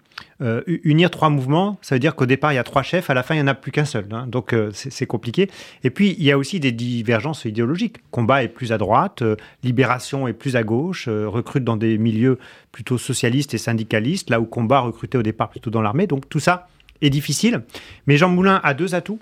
Euh, 0.42 0.62
unir 0.66 1.10
trois 1.10 1.30
mouvements, 1.30 1.78
ça 1.82 1.94
veut 1.94 2.00
dire 2.00 2.16
qu'au 2.16 2.26
départ, 2.26 2.52
il 2.52 2.56
y 2.56 2.58
a 2.58 2.64
trois 2.64 2.82
chefs, 2.82 3.10
à 3.10 3.14
la 3.14 3.22
fin, 3.22 3.34
il 3.34 3.38
n'y 3.38 3.44
en 3.44 3.48
a 3.48 3.54
plus 3.54 3.70
qu'un 3.70 3.84
seul. 3.84 4.06
Hein. 4.10 4.26
donc, 4.26 4.52
euh, 4.52 4.70
c'est 4.72 5.06
compliqué. 5.06 5.48
Et 5.84 5.90
puis, 5.90 6.16
il 6.18 6.24
y 6.24 6.32
a 6.32 6.38
aussi 6.38 6.58
des 6.58 6.72
divergences 6.72 7.44
idéologiques. 7.44 7.98
Combat 8.10 8.42
est 8.42 8.48
plus 8.48 8.72
à 8.72 8.78
droite, 8.78 9.22
euh, 9.22 9.36
libération 9.62 10.26
est 10.26 10.32
plus 10.32 10.56
à 10.56 10.64
gauche, 10.64 11.08
recrute 11.08 11.64
dans 11.64 11.76
des 11.76 11.96
milieux 11.96 12.38
plutôt 12.72 12.98
socialistes 12.98 13.54
et 13.54 13.58
syndicalistes, 13.58 14.30
là 14.30 14.40
où 14.40 14.44
combat 14.44 14.80
recrutait 14.80 15.18
au 15.18 15.22
départ 15.22 15.48
plutôt 15.48 15.70
dans 15.70 15.82
l'armée. 15.82 16.06
Donc, 16.06 16.28
tout 16.28 16.40
ça 16.40 16.68
est 17.02 17.10
difficile. 17.10 17.62
Mais 18.06 18.16
Jean 18.16 18.28
Moulin 18.28 18.60
a 18.62 18.74
deux 18.74 18.94
atouts. 18.94 19.20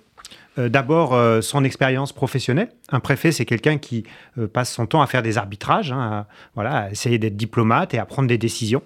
Euh, 0.58 0.68
d'abord 0.68 1.14
euh, 1.14 1.40
son 1.40 1.62
expérience 1.62 2.12
professionnelle. 2.12 2.70
Un 2.90 2.98
préfet, 2.98 3.30
c'est 3.30 3.44
quelqu'un 3.44 3.78
qui 3.78 4.04
euh, 4.36 4.48
passe 4.48 4.72
son 4.72 4.86
temps 4.86 5.00
à 5.00 5.06
faire 5.06 5.22
des 5.22 5.38
arbitrages, 5.38 5.92
hein, 5.92 6.00
à, 6.00 6.26
voilà, 6.56 6.90
essayer 6.90 7.18
d'être 7.18 7.36
diplomate 7.36 7.94
et 7.94 7.98
à 7.98 8.04
prendre 8.04 8.26
des 8.26 8.38
décisions. 8.38 8.82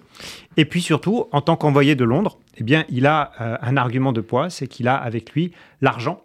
Et 0.57 0.65
puis 0.65 0.81
surtout, 0.81 1.27
en 1.31 1.41
tant 1.41 1.55
qu'envoyé 1.55 1.95
de 1.95 2.03
Londres, 2.03 2.37
eh 2.57 2.63
bien, 2.63 2.85
il 2.89 3.07
a 3.07 3.31
un 3.61 3.75
argument 3.75 4.13
de 4.13 4.21
poids, 4.21 4.49
c'est 4.49 4.67
qu'il 4.67 4.87
a 4.87 4.95
avec 4.95 5.31
lui 5.33 5.51
l'argent 5.81 6.21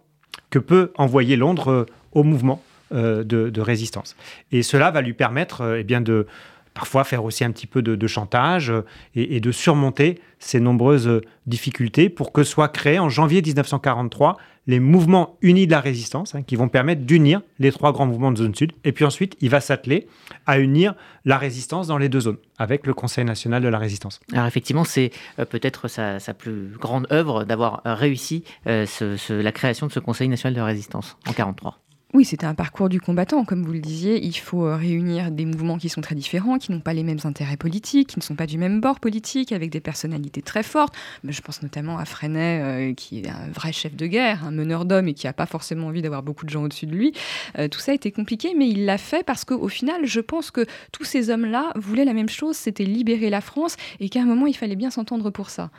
que 0.49 0.59
peut 0.59 0.93
envoyer 0.97 1.35
Londres 1.35 1.85
au 2.13 2.23
mouvement 2.23 2.63
de, 2.91 3.61
résistance. 3.61 4.15
Et 4.53 4.63
cela 4.63 4.91
va 4.91 5.01
lui 5.01 5.11
permettre 5.11 5.75
eh 5.79 5.83
bien, 5.83 5.99
de 5.99 6.27
parfois 6.73 7.03
faire 7.03 7.23
aussi 7.23 7.43
un 7.43 7.51
petit 7.51 7.67
peu 7.67 7.81
de, 7.81 8.07
chantage 8.07 8.71
et, 9.15 9.35
et, 9.35 9.39
de 9.39 9.51
surmonter 9.51 10.19
ces 10.39 10.59
nombreuses 10.59 11.21
difficultés 11.45 12.09
pour 12.09 12.31
que 12.31 12.43
soit 12.43 12.69
créé 12.69 12.99
en 12.99 13.09
janvier 13.09 13.41
1943 13.41 14.37
les 14.67 14.79
mouvements 14.79 15.37
unis 15.41 15.65
de 15.65 15.71
la 15.71 15.79
résistance, 15.79 16.35
hein, 16.35 16.43
qui 16.43 16.55
vont 16.55 16.69
permettre 16.69 17.01
d'unir 17.01 17.41
les 17.59 17.71
trois 17.71 17.91
grands 17.91 18.05
mouvements 18.05 18.31
de 18.31 18.37
zone 18.37 18.53
sud. 18.53 18.73
Et 18.83 18.91
puis 18.91 19.05
ensuite, 19.05 19.35
il 19.41 19.49
va 19.49 19.59
s'atteler 19.59 20.07
à 20.45 20.59
unir 20.59 20.95
la 21.25 21.37
résistance 21.37 21.87
dans 21.87 21.97
les 21.97 22.09
deux 22.09 22.21
zones, 22.21 22.37
avec 22.57 22.85
le 22.85 22.93
Conseil 22.93 23.25
national 23.25 23.63
de 23.63 23.67
la 23.67 23.79
résistance. 23.79 24.19
Alors 24.33 24.45
effectivement, 24.45 24.83
c'est 24.83 25.11
euh, 25.39 25.45
peut-être 25.45 25.87
sa, 25.87 26.19
plus 26.33 26.69
grande 26.79 27.07
œuvre 27.11 27.43
d'avoir 27.43 27.81
réussi 27.85 28.43
euh, 28.67 28.85
la 29.29 29.51
création 29.51 29.87
de 29.87 29.91
ce 29.91 29.99
Conseil 29.99 30.29
national 30.29 30.55
de 30.55 30.61
résistance 30.61 31.17
en 31.27 31.31
1943. 31.31 31.79
Oui, 32.13 32.25
c'était 32.25 32.45
un 32.45 32.55
parcours 32.55 32.89
du 32.89 32.99
combattant, 32.99 33.45
comme 33.45 33.63
vous 33.63 33.71
le 33.71 33.79
disiez. 33.79 34.21
Il 34.21 34.35
faut 34.35 34.65
euh, 34.65 34.75
réunir 34.75 35.31
des 35.31 35.45
mouvements 35.45 35.77
qui 35.77 35.87
sont 35.87 36.01
très 36.01 36.13
différents, 36.13 36.57
qui 36.57 36.73
n'ont 36.73 36.81
pas 36.81 36.93
les 36.93 37.03
mêmes 37.03 37.19
intérêts 37.23 37.55
politiques, 37.55 38.09
qui 38.09 38.19
ne 38.19 38.23
sont 38.23 38.35
pas 38.35 38.47
du 38.47 38.57
même 38.57 38.81
bord 38.81 38.99
politique, 38.99 39.53
avec 39.53 39.69
des 39.69 39.79
personnalités 39.79 40.41
très 40.41 40.61
fortes. 40.61 40.93
Je 41.23 41.39
pense 41.39 41.63
notamment 41.63 41.97
à 41.97 42.03
Freinet, 42.03 42.61
euh, 42.61 42.93
qui 42.93 43.19
est 43.19 43.29
un 43.29 43.49
vrai 43.53 43.71
chef 43.71 43.95
de 43.95 44.07
guerre, 44.07 44.43
un 44.43 44.51
meneur 44.51 44.83
d'hommes 44.83 45.07
et 45.07 45.13
qui 45.13 45.25
n'a 45.25 45.31
pas 45.31 45.45
forcément 45.45 45.87
envie 45.87 46.01
d'avoir 46.01 46.21
beaucoup 46.21 46.45
de 46.45 46.49
gens 46.49 46.63
au-dessus 46.63 46.85
de 46.85 46.93
lui. 46.93 47.13
Euh, 47.57 47.69
tout 47.69 47.79
ça 47.79 47.93
a 47.93 47.95
été 47.95 48.11
compliqué, 48.11 48.55
mais 48.57 48.67
il 48.67 48.83
l'a 48.83 48.97
fait 48.97 49.23
parce 49.23 49.45
qu'au 49.45 49.69
final, 49.69 50.05
je 50.05 50.19
pense 50.19 50.51
que 50.51 50.65
tous 50.91 51.05
ces 51.05 51.29
hommes-là 51.29 51.71
voulaient 51.75 52.03
la 52.03 52.13
même 52.13 52.29
chose, 52.29 52.57
c'était 52.57 52.83
libérer 52.83 53.29
la 53.29 53.39
France, 53.39 53.77
et 54.01 54.09
qu'à 54.09 54.21
un 54.21 54.25
moment, 54.25 54.47
il 54.47 54.55
fallait 54.57 54.75
bien 54.75 54.89
s'entendre 54.91 55.29
pour 55.29 55.49
ça. 55.49 55.71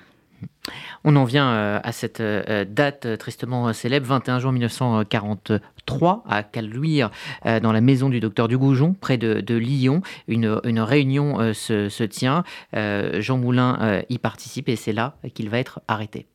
On 1.05 1.17
en 1.17 1.25
vient 1.25 1.49
euh, 1.49 1.81
à 1.83 1.93
cette 1.93 2.21
euh, 2.21 2.65
date 2.69 3.07
euh, 3.07 3.17
tristement 3.17 3.73
célèbre, 3.73 4.07
21 4.07 4.39
juin 4.39 4.53
1943, 4.53 6.25
à 6.29 6.43
Caluire, 6.43 7.11
dans 7.45 7.73
la 7.73 7.81
maison 7.81 8.09
du 8.09 8.21
docteur 8.21 8.49
Dugoujon, 8.49 8.95
près 8.95 9.19
de, 9.19 9.55
Lyon. 9.57 10.03
Une, 10.29 10.81
réunion 10.81 11.53
se, 11.53 12.05
tient. 12.05 12.45
Jean 12.73 13.39
Moulin 13.39 14.03
y 14.09 14.19
participe 14.19 14.69
et 14.69 14.77
c'est 14.77 14.93
là 14.93 15.17
qu'il 15.35 15.49
va 15.49 15.59
être 15.59 15.81
arrêté. 15.89 16.27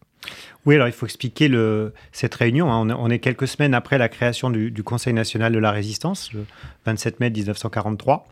Oui, 0.66 0.76
alors 0.76 0.88
il 0.88 0.94
faut 0.94 1.06
expliquer 1.06 1.50
cette 2.12 2.36
réunion. 2.36 2.72
Hein. 2.72 2.96
On, 3.00 3.10
est 3.10 3.20
quelques 3.20 3.48
semaines 3.48 3.74
après 3.74 3.98
la 3.98 4.10
création 4.10 4.50
du, 4.50 4.84
Conseil 4.84 5.14
national 5.14 5.54
de 5.54 5.60
la 5.60 5.72
résistance, 5.72 6.34
le 6.34 6.46
27 6.86 7.20
mai 7.20 7.30
1943, 7.30 8.28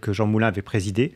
que 0.00 0.12
Jean 0.12 0.26
Moulin 0.26 0.48
avait 0.48 0.62
présidé. 0.62 1.14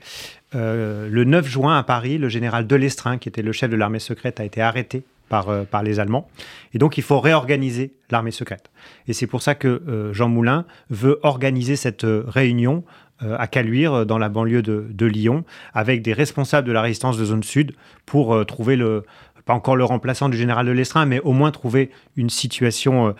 Euh, 0.54 1.08
le 1.10 1.24
9 1.24 1.46
juin 1.46 1.78
à 1.78 1.82
Paris, 1.82 2.18
le 2.18 2.28
général 2.28 2.66
Delestrin, 2.66 3.18
qui 3.18 3.28
était 3.28 3.42
le 3.42 3.52
chef 3.52 3.70
de 3.70 3.76
l'armée 3.76 3.98
secrète, 3.98 4.40
a 4.40 4.44
été 4.44 4.60
arrêté 4.60 5.02
par, 5.28 5.48
euh, 5.48 5.64
les 5.82 6.00
Allemands. 6.00 6.28
Et 6.74 6.78
donc, 6.78 6.96
il 6.98 7.02
faut 7.02 7.18
réorganiser 7.18 7.92
l'armée 8.10 8.30
secrète. 8.30 8.70
Et 9.08 9.12
c'est 9.12 9.26
pour 9.26 9.42
ça 9.42 9.54
que 9.54 9.82
euh, 9.88 10.12
Jean 10.12 10.28
Moulin 10.28 10.64
veut 10.90 11.18
organiser 11.22 11.76
cette 11.76 12.06
réunion 12.06 12.84
à 13.20 13.46
Caluire, 13.46 14.04
dans 14.04 14.18
la 14.18 14.28
banlieue 14.28 14.60
de, 14.60 15.06
Lyon, 15.06 15.44
avec 15.72 16.02
des 16.02 16.12
responsables 16.12 16.66
de 16.66 16.72
la 16.72 16.82
résistance 16.82 17.16
de 17.16 17.24
zone 17.24 17.44
sud 17.44 17.72
pour 18.04 18.44
trouver 18.44 18.74
le, 18.74 19.04
pas 19.44 19.54
encore 19.54 19.76
le 19.76 19.84
remplaçant 19.84 20.28
du 20.28 20.36
général 20.36 20.66
de 20.66 20.72
Lestrin, 20.72 21.06
mais 21.06 21.20
au 21.20 21.32
moins 21.32 21.50
trouver 21.50 21.90
une 22.16 22.30
situation 22.30 23.14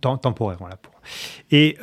temporaire. 0.00 0.58
Voilà, 0.58 0.76
Et 1.50 1.76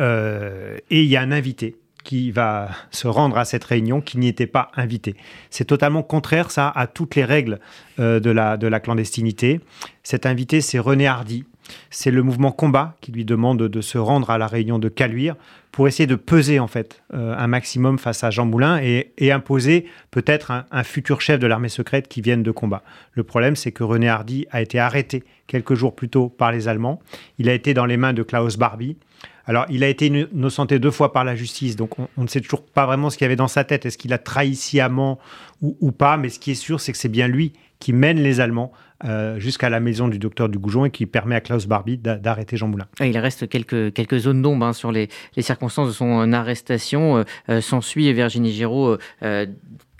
il 0.89 1.05
y 1.05 1.15
a 1.15 1.21
un 1.21 1.31
invité 1.31 1.75
qui 2.07 2.31
va 2.31 2.69
se 2.89 3.05
rendre 3.05 3.37
à 3.37 3.43
cette 3.43 3.65
réunion 3.65 3.99
qui 3.99 4.17
n'y 4.17 4.29
était 4.29 4.47
pas 4.47 4.71
invité. 4.77 5.17
C'est 5.49 5.65
totalement 5.65 6.03
contraire, 6.03 6.51
ça, 6.51 6.69
à 6.69 6.87
toutes 6.87 7.15
les 7.15 7.25
règles 7.25 7.59
euh, 7.99 8.21
de 8.21 8.29
la 8.67 8.79
clandestinité. 8.79 9.59
Cet 10.03 10.25
invité, 10.25 10.61
c'est 10.61 10.79
René 10.79 11.05
Hardy. 11.05 11.43
C'est 11.89 12.11
le 12.11 12.23
mouvement 12.23 12.51
Combat 12.51 12.95
qui 13.01 13.11
lui 13.11 13.25
demande 13.25 13.63
de 13.63 13.81
se 13.81 13.97
rendre 13.97 14.29
à 14.29 14.37
la 14.37 14.47
réunion 14.47 14.79
de 14.79 14.89
Caluire 14.89 15.35
pour 15.71 15.87
essayer 15.87 16.07
de 16.07 16.15
peser 16.15 16.59
en 16.59 16.67
fait 16.67 17.03
euh, 17.13 17.35
un 17.37 17.47
maximum 17.47 17.99
face 17.99 18.23
à 18.23 18.31
Jean 18.31 18.45
Moulin 18.45 18.79
et, 18.81 19.31
imposer 19.31 19.85
peut-être 20.09 20.51
un, 20.71 20.83
futur 20.83 21.21
chef 21.21 21.39
de 21.39 21.47
l'armée 21.47 21.69
secrète 21.69 22.07
qui 22.07 22.21
vienne 22.21 22.41
de 22.41 22.51
combat. 22.51 22.81
Le 23.13 23.23
problème, 23.23 23.55
c'est 23.55 23.71
que 23.71 23.83
René 23.83 24.09
Hardy 24.09 24.47
a 24.51 24.61
été 24.61 24.79
arrêté 24.79 25.23
quelques 25.45 25.75
jours 25.75 25.95
plus 25.95 26.09
tôt 26.09 26.29
par 26.29 26.51
les 26.51 26.67
Allemands. 26.67 26.99
Il 27.37 27.49
a 27.49 27.53
été 27.53 27.73
dans 27.73 27.85
les 27.85 27.97
mains 27.97 28.13
de 28.13 28.23
Klaus 28.23 28.57
Barbie. 28.57 28.97
Alors, 29.45 29.65
il 29.69 29.83
a 29.83 29.87
été 29.87 30.07
innocenté 30.07 30.77
deux 30.77 30.91
fois 30.91 31.13
par 31.13 31.23
la 31.23 31.35
justice, 31.35 31.75
donc 31.75 31.99
on, 31.99 32.07
ne 32.17 32.27
sait 32.27 32.41
toujours 32.41 32.65
pas 32.65 32.85
vraiment 32.85 33.09
ce 33.09 33.17
qu'il 33.17 33.25
y 33.25 33.27
avait 33.27 33.37
dans 33.37 33.47
sa 33.47 33.63
tête. 33.63 33.85
Est-ce 33.85 33.97
qu'il 33.97 34.11
a 34.13 34.17
trahi 34.17 34.55
sciemment 34.55 35.19
ou, 35.61 35.91
pas? 35.91 36.17
Mais 36.17 36.29
ce 36.29 36.39
qui 36.39 36.51
est 36.51 36.55
sûr, 36.55 36.81
c'est 36.81 36.91
que 36.91 36.97
c'est 36.97 37.07
bien 37.07 37.27
lui 37.27 37.53
qui 37.79 37.93
mène 37.93 38.19
les 38.19 38.39
Allemands 38.39 38.71
euh, 39.05 39.39
jusqu'à 39.39 39.69
la 39.69 39.79
maison 39.79 40.07
du 40.07 40.17
docteur 40.17 40.49
Dugoujon 40.49 40.85
et 40.85 40.89
qui 40.89 41.05
permet 41.05 41.35
à 41.35 41.41
Klaus 41.41 41.67
Barbie 41.67 41.97
d'arrêter 41.97 42.57
Jean 42.57 42.67
Moulin. 42.67 42.87
Il 42.99 43.17
reste 43.17 43.47
quelques, 43.47 43.93
quelques 43.93 44.17
zones 44.17 44.41
d'ombre 44.41 44.65
hein, 44.65 44.73
sur 44.73 44.91
les, 44.91 45.09
circonstances 45.39 45.89
de 45.89 45.93
son 45.93 46.33
arrestation. 46.33 47.17
Euh, 47.17 47.23
euh, 47.49 47.61
s'ensuit 47.61 48.11
Virginie 48.13 48.51
Giraud 48.51 48.97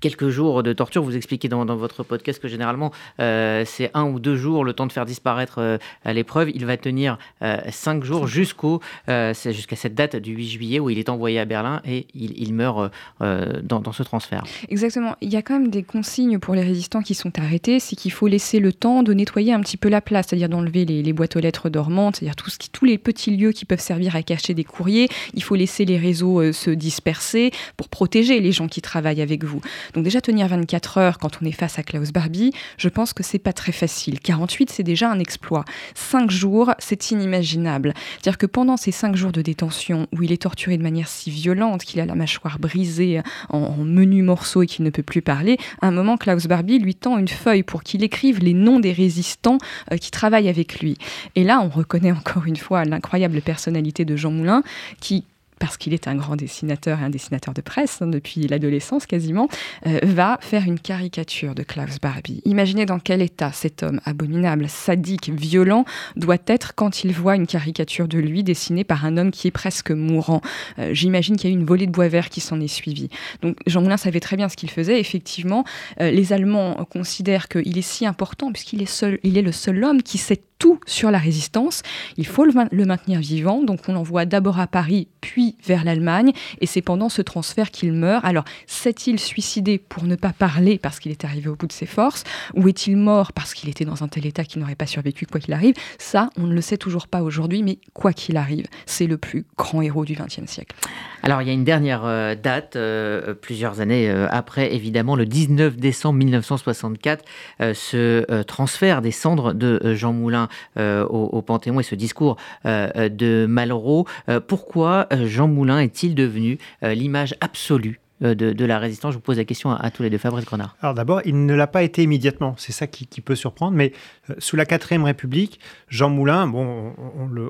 quelques 0.01 0.29
jours 0.29 0.63
de 0.63 0.73
torture. 0.73 1.03
Vous 1.03 1.15
expliquez 1.15 1.47
dans, 1.47 1.65
votre 1.75 2.03
podcast 2.03 2.41
que 2.41 2.47
généralement, 2.47 2.91
euh, 3.19 3.63
c'est 3.65 3.91
un 3.93 4.05
ou 4.05 4.19
deux 4.19 4.35
jours 4.35 4.63
le 4.63 4.73
temps 4.73 4.87
de 4.87 4.91
faire 4.91 5.05
disparaître 5.05 5.59
euh, 5.59 5.77
l'épreuve. 6.05 6.49
Il 6.53 6.65
va 6.65 6.77
tenir 6.77 7.17
euh, 7.41 7.57
cinq 7.71 8.03
jours 8.03 8.27
jusqu'au, 8.27 8.81
jusqu'à 9.07 9.75
cette 9.75 9.95
date 9.95 10.15
du 10.15 10.33
8 10.35 10.47
juillet 10.47 10.79
où 10.79 10.89
il 10.89 10.99
est 10.99 11.09
envoyé 11.09 11.39
à 11.39 11.45
Berlin 11.45 11.81
et 11.85 12.07
il, 12.13 12.53
meurt 12.53 12.91
dans, 13.19 13.91
ce 13.91 14.03
transfert. 14.03 14.43
Exactement. 14.69 15.15
Il 15.21 15.31
y 15.31 15.35
a 15.35 15.41
quand 15.41 15.59
même 15.59 15.69
des 15.69 15.83
consignes 15.83 16.39
pour 16.39 16.55
les 16.55 16.63
résistants 16.63 17.01
qui 17.01 17.15
sont 17.15 17.37
arrêtés. 17.39 17.79
C'est 17.79 17.95
qu'il 17.95 18.11
faut 18.11 18.27
laisser 18.27 18.59
le 18.59 18.73
temps 18.73 19.03
de 19.03 19.13
nettoyer 19.13 19.53
un 19.53 19.61
petit 19.61 19.77
peu 19.77 19.89
la 19.89 20.01
place, 20.01 20.27
c'est-à-dire 20.29 20.49
d'enlever 20.49 20.85
les, 20.85 21.13
boîtes 21.13 21.35
aux 21.35 21.39
lettres 21.39 21.69
dormantes, 21.69 22.17
c'est-à-dire 22.17 22.35
tout 22.35 22.49
ce 22.49 22.57
qui, 22.57 22.69
tous 22.69 22.85
les 22.85 22.97
petits 22.97 23.35
lieux 23.35 23.51
qui 23.51 23.65
peuvent 23.65 23.79
servir 23.79 24.15
à 24.15 24.23
cacher 24.23 24.53
des 24.53 24.63
courriers. 24.63 25.09
Il 25.33 25.43
faut 25.43 25.55
laisser 25.55 25.85
les 25.85 25.97
réseaux 25.97 26.51
se 26.51 26.69
disperser 26.69 27.51
pour 27.75 27.89
protéger 27.89 28.39
les 28.39 28.51
gens 28.51 28.67
qui 28.67 28.81
travaillent 28.81 29.21
avec 29.21 29.43
vous. 29.43 29.61
Donc 29.93 30.03
déjà 30.03 30.21
tenir 30.21 30.47
24 30.47 30.97
heures 30.97 31.17
quand 31.19 31.39
on 31.41 31.45
est 31.45 31.51
face 31.51 31.79
à 31.79 31.83
Klaus 31.83 32.11
Barbie, 32.11 32.51
je 32.77 32.89
pense 32.89 33.13
que 33.13 33.23
c'est 33.23 33.39
pas 33.39 33.53
très 33.53 33.71
facile. 33.71 34.19
48, 34.19 34.69
c'est 34.69 34.83
déjà 34.83 35.09
un 35.09 35.19
exploit. 35.19 35.65
5 35.95 36.29
jours, 36.31 36.73
c'est 36.79 37.11
inimaginable. 37.11 37.93
C'est-à-dire 38.13 38.37
que 38.37 38.45
pendant 38.45 38.77
ces 38.77 38.91
5 38.91 39.15
jours 39.15 39.31
de 39.31 39.41
détention 39.41 40.07
où 40.15 40.23
il 40.23 40.31
est 40.31 40.41
torturé 40.41 40.77
de 40.77 40.83
manière 40.83 41.07
si 41.07 41.31
violente 41.31 41.83
qu'il 41.83 41.99
a 41.99 42.05
la 42.05 42.15
mâchoire 42.15 42.59
brisée 42.59 43.21
en, 43.49 43.77
menus 43.77 44.23
morceaux 44.23 44.63
et 44.63 44.67
qu'il 44.67 44.85
ne 44.85 44.89
peut 44.89 45.03
plus 45.03 45.21
parler, 45.21 45.57
à 45.81 45.87
un 45.87 45.91
moment 45.91 46.17
Klaus 46.17 46.47
Barbie 46.47 46.79
lui 46.79 46.95
tend 46.95 47.17
une 47.17 47.27
feuille 47.27 47.63
pour 47.63 47.83
qu'il 47.83 48.03
écrive 48.03 48.39
les 48.39 48.53
noms 48.53 48.79
des 48.79 48.91
résistants 48.91 49.57
euh, 49.91 49.97
qui 49.97 50.11
travaillent 50.11 50.49
avec 50.49 50.79
lui. 50.79 50.97
Et 51.35 51.43
là, 51.43 51.61
on 51.61 51.69
reconnaît 51.69 52.11
encore 52.11 52.45
une 52.45 52.55
fois 52.55 52.85
l'incroyable 52.85 53.41
personnalité 53.41 54.05
de 54.05 54.15
Jean 54.15 54.31
Moulin 54.31 54.63
qui 54.99 55.25
parce 55.59 55.77
qu'il 55.77 55.93
est 55.93 56.07
un 56.07 56.15
grand 56.15 56.35
dessinateur 56.35 56.99
et 56.99 57.03
un 57.03 57.09
dessinateur 57.09 57.53
de 57.53 57.61
presse 57.61 58.01
hein, 58.01 58.07
depuis 58.07 58.47
l'adolescence 58.47 59.05
quasiment, 59.05 59.47
euh, 59.85 59.99
va 60.03 60.37
faire 60.41 60.63
une 60.63 60.79
caricature 60.79 61.55
de 61.55 61.63
Klaus 61.63 61.99
Barbie. 62.01 62.41
Imaginez 62.45 62.85
dans 62.85 62.99
quel 62.99 63.21
état 63.21 63.51
cet 63.51 63.83
homme 63.83 63.99
abominable, 64.05 64.67
sadique, 64.69 65.29
violent 65.29 65.85
doit 66.15 66.37
être 66.47 66.75
quand 66.75 67.03
il 67.03 67.13
voit 67.13 67.35
une 67.35 67.47
caricature 67.47 68.07
de 68.07 68.19
lui 68.19 68.43
dessinée 68.43 68.83
par 68.83 69.05
un 69.05 69.17
homme 69.17 69.31
qui 69.31 69.47
est 69.47 69.51
presque 69.51 69.91
mourant. 69.91 70.41
Euh, 70.79 70.93
j'imagine 70.93 71.37
qu'il 71.37 71.49
y 71.49 71.53
a 71.53 71.55
eu 71.55 71.59
une 71.59 71.65
volée 71.65 71.87
de 71.87 71.91
bois 71.91 72.07
vert 72.07 72.29
qui 72.29 72.41
s'en 72.41 72.59
est 72.59 72.67
suivie. 72.67 73.09
Donc 73.41 73.57
Jean 73.65 73.81
Moulin 73.81 73.97
savait 73.97 74.19
très 74.19 74.37
bien 74.37 74.49
ce 74.49 74.55
qu'il 74.55 74.69
faisait. 74.69 74.99
Effectivement, 74.99 75.63
euh, 76.01 76.11
les 76.11 76.33
Allemands 76.33 76.85
considèrent 76.89 77.47
qu'il 77.47 77.77
est 77.77 77.81
si 77.81 78.05
important 78.05 78.51
puisqu'il 78.51 78.81
est, 78.81 78.85
seul, 78.85 79.19
il 79.23 79.37
est 79.37 79.41
le 79.41 79.51
seul 79.51 79.83
homme 79.83 80.03
qui 80.03 80.17
sait 80.17 80.41
tout 80.59 80.79
sur 80.85 81.11
la 81.11 81.17
résistance. 81.17 81.81
Il 82.17 82.25
faut 82.25 82.45
le, 82.45 82.85
maintenir 82.85 83.19
vivant, 83.19 83.63
donc 83.63 83.81
on 83.87 83.93
l'envoie 83.93 84.25
d'abord 84.25 84.59
à 84.59 84.67
Paris, 84.67 85.07
puis 85.21 85.55
vers 85.65 85.83
l'Allemagne, 85.83 86.31
et 86.61 86.65
c'est 86.65 86.81
pendant 86.81 87.09
ce 87.09 87.21
transfert 87.21 87.71
qu'il 87.71 87.93
meurt. 87.93 88.23
Alors, 88.25 88.43
s'est-il 88.65 89.19
suicidé 89.19 89.77
pour 89.77 90.03
ne 90.03 90.15
pas 90.15 90.33
parler 90.33 90.77
parce 90.77 90.99
qu'il 90.99 91.11
était 91.11 91.27
arrivé 91.27 91.49
au 91.49 91.55
bout 91.55 91.67
de 91.67 91.73
ses 91.73 91.85
forces, 91.85 92.23
ou 92.55 92.67
est-il 92.67 92.97
mort 92.97 93.33
parce 93.33 93.53
qu'il 93.53 93.69
était 93.69 93.85
dans 93.85 94.03
un 94.03 94.07
tel 94.07 94.25
état 94.25 94.43
qu'il 94.43 94.61
n'aurait 94.61 94.75
pas 94.75 94.87
survécu 94.87 95.25
quoi 95.25 95.39
qu'il 95.39 95.53
arrive? 95.53 95.75
Ça, 95.97 96.29
on 96.37 96.47
ne 96.47 96.53
le 96.53 96.61
sait 96.61 96.77
toujours 96.77 97.07
pas 97.07 97.21
aujourd'hui, 97.21 97.63
mais 97.63 97.79
quoi 97.93 98.13
qu'il 98.13 98.37
arrive, 98.37 98.65
c'est 98.85 99.07
le 99.07 99.17
plus 99.17 99.45
grand 99.57 99.81
héros 99.81 100.05
du 100.05 100.13
XXe 100.13 100.49
siècle. 100.49 100.75
Alors, 101.23 101.41
il 101.41 101.47
y 101.47 101.51
a 101.51 101.53
une 101.53 101.63
dernière 101.63 102.05
euh, 102.05 102.35
date, 102.35 102.75
euh, 102.75 103.33
plusieurs 103.33 103.81
années 103.81 104.09
euh, 104.09 104.27
après, 104.29 104.73
évidemment, 104.73 105.15
le 105.15 105.25
19 105.25 105.75
décembre 105.75 106.19
1964, 106.19 107.25
ce 107.73 108.41
transfert 108.43 109.01
des 109.01 109.11
cendres 109.11 109.53
de 109.53 109.93
Jean 109.93 110.13
Moulin 110.13 110.46
euh, 110.77 111.05
au, 111.05 111.41
Panthéon 111.41 111.79
et 111.79 111.83
ce 111.83 111.95
discours 111.95 112.37
euh, 112.65 113.09
de 113.09 113.45
Malraux. 113.47 114.05
Euh, 114.29 114.39
pourquoi 114.39 115.07
Jean 115.25 115.47
Moulin 115.47 115.79
est-il 115.79 116.15
devenu 116.15 116.57
l'image 116.81 117.35
absolue 117.41 117.99
de, 118.21 118.65
la 118.65 118.79
résistance? 118.79 119.11
Je 119.11 119.17
vous 119.17 119.23
pose 119.23 119.37
la 119.37 119.45
question 119.45 119.71
à, 119.71 119.91
tous 119.91 120.03
les 120.03 120.09
deux. 120.09 120.17
Fabrice 120.17 120.45
Grenard. 120.45 120.75
Alors 120.81 120.93
d'abord, 120.95 121.21
il 121.25 121.45
ne 121.45 121.53
l'a 121.53 121.67
pas 121.67 121.83
été 121.83 122.03
immédiatement. 122.03 122.55
C'est 122.57 122.71
ça 122.71 122.87
qui, 122.87 123.21
peut 123.21 123.35
surprendre. 123.35 123.77
Mais 123.77 123.93
sous 124.39 124.55
la 124.55 124.65
4ème 124.65 125.03
République, 125.03 125.59
Jean 125.89 126.09
Moulin, 126.09 126.47
bon, 126.47 126.93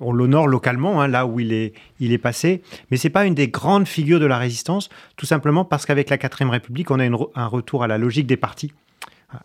on, 0.02 0.12
l'honore 0.12 0.48
localement, 0.48 1.02
hein, 1.02 1.08
là 1.08 1.26
où 1.26 1.40
il 1.40 1.54
est, 1.54 1.74
il 2.00 2.12
est 2.12 2.18
passé. 2.18 2.62
Mais 2.92 2.98
c'est 2.98 3.10
pas 3.10 3.26
une 3.26 3.36
des 3.36 3.48
grandes 3.48 3.88
figures 3.88 4.20
de 4.20 4.26
la 4.26 4.38
résistance, 4.38 4.90
tout 5.16 5.26
simplement 5.26 5.66
parce 5.66 5.86
qu'avec 5.86 6.10
la 6.10 6.18
4ème 6.18 6.50
République, 6.50 6.92
on 6.92 7.00
a 7.00 7.06
un 7.06 7.48
retour 7.48 7.84
à 7.84 7.88
la 7.88 7.98
logique 7.98 8.28
des 8.28 8.38
partis. 8.38 8.72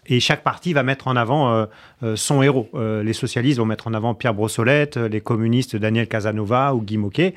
Et 0.06 0.20
chaque 0.20 0.44
parti 0.44 0.72
va 0.72 0.84
mettre 0.84 1.08
en 1.08 1.16
avant 1.16 1.52
euh, 1.52 1.66
euh, 2.04 2.16
son 2.16 2.40
héros. 2.40 2.68
Euh, 2.74 3.02
les 3.02 3.12
socialistes 3.12 3.58
vont 3.58 3.64
mettre 3.64 3.88
en 3.88 3.94
avant 3.94 4.14
Pierre 4.14 4.32
Brossolette, 4.32 4.96
les 4.96 5.20
communistes 5.20 5.74
Daniel 5.74 6.06
Casanova 6.06 6.74
ou 6.74 6.82
Guy 6.82 6.98
Moquet. 6.98 7.34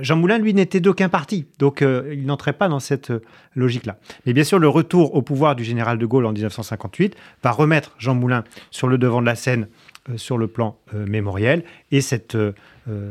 Jean 0.00 0.16
Moulin, 0.16 0.38
lui, 0.38 0.52
n'était 0.52 0.80
d'aucun 0.80 1.08
parti, 1.08 1.46
donc 1.58 1.80
il 1.82 2.26
n'entrait 2.26 2.52
pas 2.52 2.68
dans 2.68 2.80
cette 2.80 3.12
logique-là. 3.54 3.96
Mais 4.26 4.32
bien 4.32 4.44
sûr, 4.44 4.58
le 4.58 4.68
retour 4.68 5.14
au 5.14 5.22
pouvoir 5.22 5.56
du 5.56 5.64
général 5.64 5.98
de 5.98 6.06
Gaulle 6.06 6.26
en 6.26 6.32
1958 6.32 7.16
va 7.42 7.50
remettre 7.52 7.94
Jean 7.98 8.14
Moulin 8.14 8.44
sur 8.70 8.88
le 8.88 8.98
devant 8.98 9.20
de 9.20 9.26
la 9.26 9.34
scène 9.34 9.68
sur 10.16 10.38
le 10.38 10.46
plan 10.46 10.78
mémoriel, 10.92 11.64
et 11.90 12.00
cette 12.00 12.36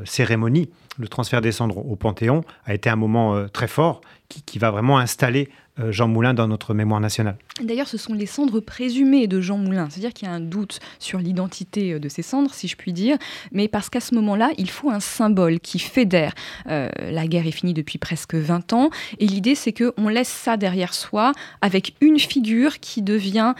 cérémonie, 0.05 0.69
le 0.97 1.07
transfert 1.07 1.41
des 1.41 1.51
cendres 1.51 1.77
au 1.77 1.95
Panthéon, 1.95 2.43
a 2.65 2.73
été 2.73 2.89
un 2.89 2.95
moment 2.95 3.47
très 3.49 3.67
fort 3.67 4.01
qui, 4.29 4.59
va 4.59 4.71
vraiment 4.71 4.97
installer 4.97 5.49
Jean 5.89 6.07
Moulin 6.07 6.33
dans 6.33 6.47
notre 6.47 6.73
mémoire 6.73 6.99
nationale. 6.99 7.37
D'ailleurs, 7.61 7.87
ce 7.87 7.97
sont 7.97 8.13
les 8.13 8.25
cendres 8.25 8.59
présumées 8.59 9.27
de 9.27 9.41
Jean 9.41 9.57
Moulin, 9.57 9.87
c'est-à-dire 9.89 10.13
qu'il 10.13 10.27
y 10.27 10.31
a 10.31 10.33
un 10.33 10.39
doute 10.39 10.79
sur 10.99 11.19
l'identité 11.19 11.93
euh, 11.93 11.99
de 11.99 12.09
ces 12.09 12.21
cendres, 12.21 12.53
si 12.53 12.67
je 12.67 12.75
puis 12.75 12.93
dire, 12.93 13.17
mais 13.51 13.67
parce 13.67 13.89
qu'à 13.89 13.99
ce 13.99 14.13
moment-là, 14.15 14.51
il 14.57 14.69
faut 14.69 14.91
un 14.91 14.99
symbole 14.99 15.59
qui 15.59 15.79
fédère. 15.79 16.33
Euh, 16.69 16.89
la 16.99 17.27
guerre 17.27 17.47
est 17.47 17.51
finie 17.51 17.73
depuis 17.73 17.97
presque 17.97 18.35
20 18.35 18.73
ans, 18.73 18.89
et 19.19 19.25
l'idée, 19.25 19.55
c'est 19.55 19.73
qu'on 19.73 20.07
laisse 20.07 20.27
ça 20.27 20.57
derrière 20.57 20.93
soi 20.93 21.31
avec 21.61 21.95
une 22.01 22.19
figure 22.19 22.79
qui 22.79 23.01
devient 23.01 23.53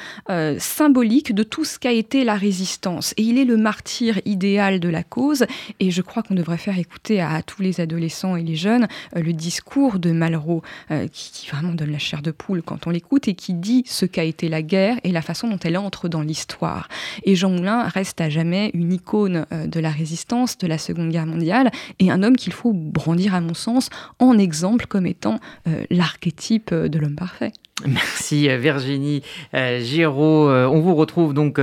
symbolique 0.57 1.33
de 1.33 1.43
tout 1.43 1.65
ce 1.65 1.79
qu'a 1.79 1.91
été 1.91 2.23
la 2.23 2.35
résistance. 2.35 3.13
Et 3.17 3.23
il 3.23 3.37
est 3.37 3.45
le 3.45 3.57
martyr 3.57 4.19
idéal 4.25 4.79
de 4.79 4.89
la 4.89 5.03
cause, 5.03 5.45
et 5.79 5.91
je 5.91 6.01
crois 6.01 6.23
qu'on 6.23 6.35
devrait 6.35 6.57
faire 6.57 6.77
écouter 6.77 7.21
à, 7.21 7.41
tous 7.41 7.61
les 7.61 7.81
adolescents 7.81 8.35
et 8.35 8.43
les 8.43 8.55
jeunes 8.55 8.87
le 9.15 9.33
discours 9.33 9.99
de 9.99 10.11
Malraux, 10.11 10.61
qui, 11.11 11.31
qui, 11.31 11.49
vraiment 11.49 11.73
donne 11.73 11.91
la 11.91 11.99
chair 12.07 12.21
de 12.21 12.31
poule 12.31 12.61
quand 12.63 12.87
on 12.87 12.89
l'écoute 12.89 13.27
et 13.27 13.35
qui 13.35 13.53
dit 13.53 13.83
ce 13.85 14.05
qu'a 14.05 14.23
été 14.23 14.49
la 14.49 14.61
guerre 14.61 14.97
et 15.03 15.11
la 15.11 15.21
façon 15.21 15.47
dont 15.47 15.59
elle 15.63 15.77
entre 15.77 16.07
dans 16.07 16.21
l'histoire. 16.21 16.87
Et 17.23 17.35
Jean 17.35 17.49
Moulin 17.49 17.83
reste 17.83 18.21
à 18.21 18.29
jamais 18.29 18.71
une 18.73 18.93
icône 18.93 19.45
euh, 19.51 19.67
de 19.67 19.79
la 19.79 19.89
résistance 19.89 20.57
de 20.57 20.67
la 20.67 20.77
Seconde 20.77 21.09
Guerre 21.09 21.25
mondiale 21.25 21.71
et 21.99 22.09
un 22.09 22.23
homme 22.23 22.35
qu'il 22.35 22.53
faut 22.53 22.73
brandir 22.73 23.35
à 23.35 23.41
mon 23.41 23.53
sens 23.53 23.89
en 24.19 24.37
exemple 24.37 24.87
comme 24.87 25.05
étant 25.05 25.39
euh, 25.67 25.83
l'archétype 25.89 26.71
euh, 26.71 26.87
de 26.87 26.99
l'homme 26.99 27.15
parfait. 27.15 27.51
Merci 27.85 28.47
Virginie 28.57 29.21
Giraud. 29.53 30.49
On 30.49 30.79
vous 30.79 30.95
retrouve 30.95 31.33
donc 31.33 31.59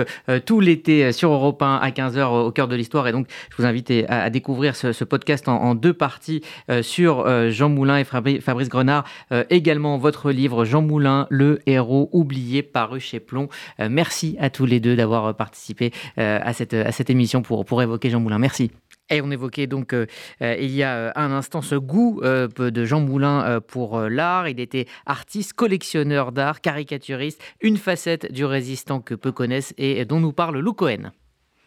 tout 0.46 0.60
l'été 0.60 1.10
sur 1.10 1.32
Europe 1.32 1.60
1 1.60 1.76
à 1.76 1.90
15h 1.90 2.46
au 2.46 2.50
cœur 2.52 2.68
de 2.68 2.76
l'histoire. 2.76 3.08
Et 3.08 3.12
donc, 3.12 3.26
je 3.50 3.56
vous 3.56 3.66
invite 3.66 3.92
à, 4.08 4.30
découvrir 4.30 4.76
ce, 4.76 5.04
podcast 5.04 5.48
en, 5.48 5.74
deux 5.74 5.92
parties 5.92 6.42
sur 6.82 7.50
Jean 7.50 7.68
Moulin 7.68 7.98
et 7.98 8.04
Fabrice 8.04 8.68
Grenard. 8.68 9.04
également 9.50 9.98
votre 9.98 10.30
livre 10.30 10.64
Jean 10.64 10.82
Moulin, 10.82 11.26
le 11.30 11.60
héros 11.66 12.08
oublié, 12.12 12.62
paru 12.62 13.00
chez 13.00 13.18
Plomb. 13.18 13.48
merci 13.78 14.36
à 14.38 14.50
tous 14.50 14.66
les 14.66 14.78
deux 14.78 14.94
d'avoir 14.94 15.34
participé 15.34 15.92
à, 16.16 16.52
cette, 16.52 16.74
à 16.74 16.92
cette 16.92 17.10
émission 17.10 17.42
pour, 17.42 17.64
pour 17.64 17.82
évoquer 17.82 18.10
Jean 18.10 18.20
Moulin. 18.20 18.38
Merci. 18.38 18.70
Et 19.10 19.20
on 19.20 19.30
évoquait 19.30 19.66
donc 19.66 19.92
euh, 19.92 20.06
euh, 20.40 20.56
il 20.58 20.70
y 20.70 20.82
a 20.82 20.94
euh, 20.96 21.12
un 21.14 21.30
instant 21.30 21.60
ce 21.60 21.74
goût 21.74 22.22
de 22.22 22.84
Jean 22.84 23.00
Moulin 23.00 23.60
pour 23.66 24.00
l'art. 24.00 24.48
Il 24.48 24.60
était 24.60 24.86
artiste, 25.06 25.52
collectionneur 25.52 26.32
d'art, 26.32 26.60
caricaturiste, 26.60 27.42
une 27.60 27.76
facette 27.76 28.32
du 28.32 28.44
résistant 28.44 29.00
que 29.00 29.14
peu 29.14 29.32
connaissent 29.32 29.74
et 29.76 30.04
dont 30.04 30.20
nous 30.20 30.32
parle 30.32 30.58
Lou 30.58 30.72
Cohen. 30.72 31.10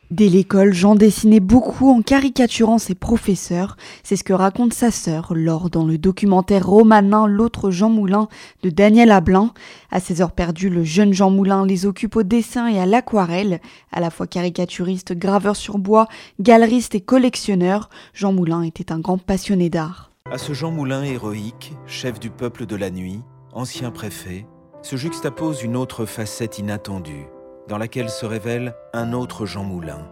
Dès 0.10 0.30
l'école, 0.30 0.74
Jean 0.74 0.96
dessinait 0.96 1.42
beaucoup 1.42 1.90
en 1.90 2.02
caricaturant 2.02 2.78
ses 2.78 2.96
professeurs. 2.96 3.76
C'est 4.04 4.16
ce 4.16 4.24
que 4.24 4.32
raconte 4.32 4.72
sa 4.72 4.90
sœur 4.90 5.34
lors 5.36 5.70
dans 5.70 5.84
le 5.84 5.98
documentaire 5.98 6.66
romanin 6.66 7.28
L'autre 7.28 7.72
Jean 7.72 7.90
Moulin 7.90 8.30
de 8.64 8.70
Daniel 8.70 9.12
Ablin. 9.12 9.54
À 9.92 10.00
ses 10.00 10.22
heures 10.22 10.32
perdues, 10.32 10.70
le 10.70 10.86
jeune 10.86 11.12
Jean 11.12 11.30
Moulin 11.30 11.66
les 11.66 11.86
occupe 11.86 12.16
au 12.16 12.24
dessin 12.24 12.68
et 12.68 12.80
à 12.80 12.86
l'aquarelle. 12.86 13.60
À 13.92 14.00
la 14.00 14.10
fois 14.10 14.28
caricaturiste, 14.28 15.12
graveur 15.12 15.58
sur 15.58 15.78
bois, 15.78 16.08
galeriste 16.40 16.96
et 16.96 17.02
collectionneur, 17.02 17.90
Jean 18.14 18.32
Moulin 18.32 18.62
était 18.62 18.94
un 18.94 19.00
grand 19.00 19.18
passionné 19.18 19.70
d'art. 19.70 20.12
À 20.32 20.38
ce 20.38 20.54
Jean 20.54 20.72
Moulin 20.72 21.04
héroïque, 21.04 21.74
chef 21.86 22.18
du 22.18 22.30
peuple 22.30 22.66
de 22.66 22.78
la 22.78 22.92
nuit, 22.92 23.20
ancien 23.52 23.92
préfet, 23.92 24.46
se 24.82 24.96
juxtapose 24.96 25.64
une 25.64 25.76
autre 25.76 26.06
facette 26.06 26.60
inattendue 26.60 27.28
dans 27.68 27.78
laquelle 27.78 28.10
se 28.10 28.26
révèle 28.26 28.74
un 28.94 29.14
autre 29.14 29.46
Jean 29.46 29.64
Moulin, 29.64 30.08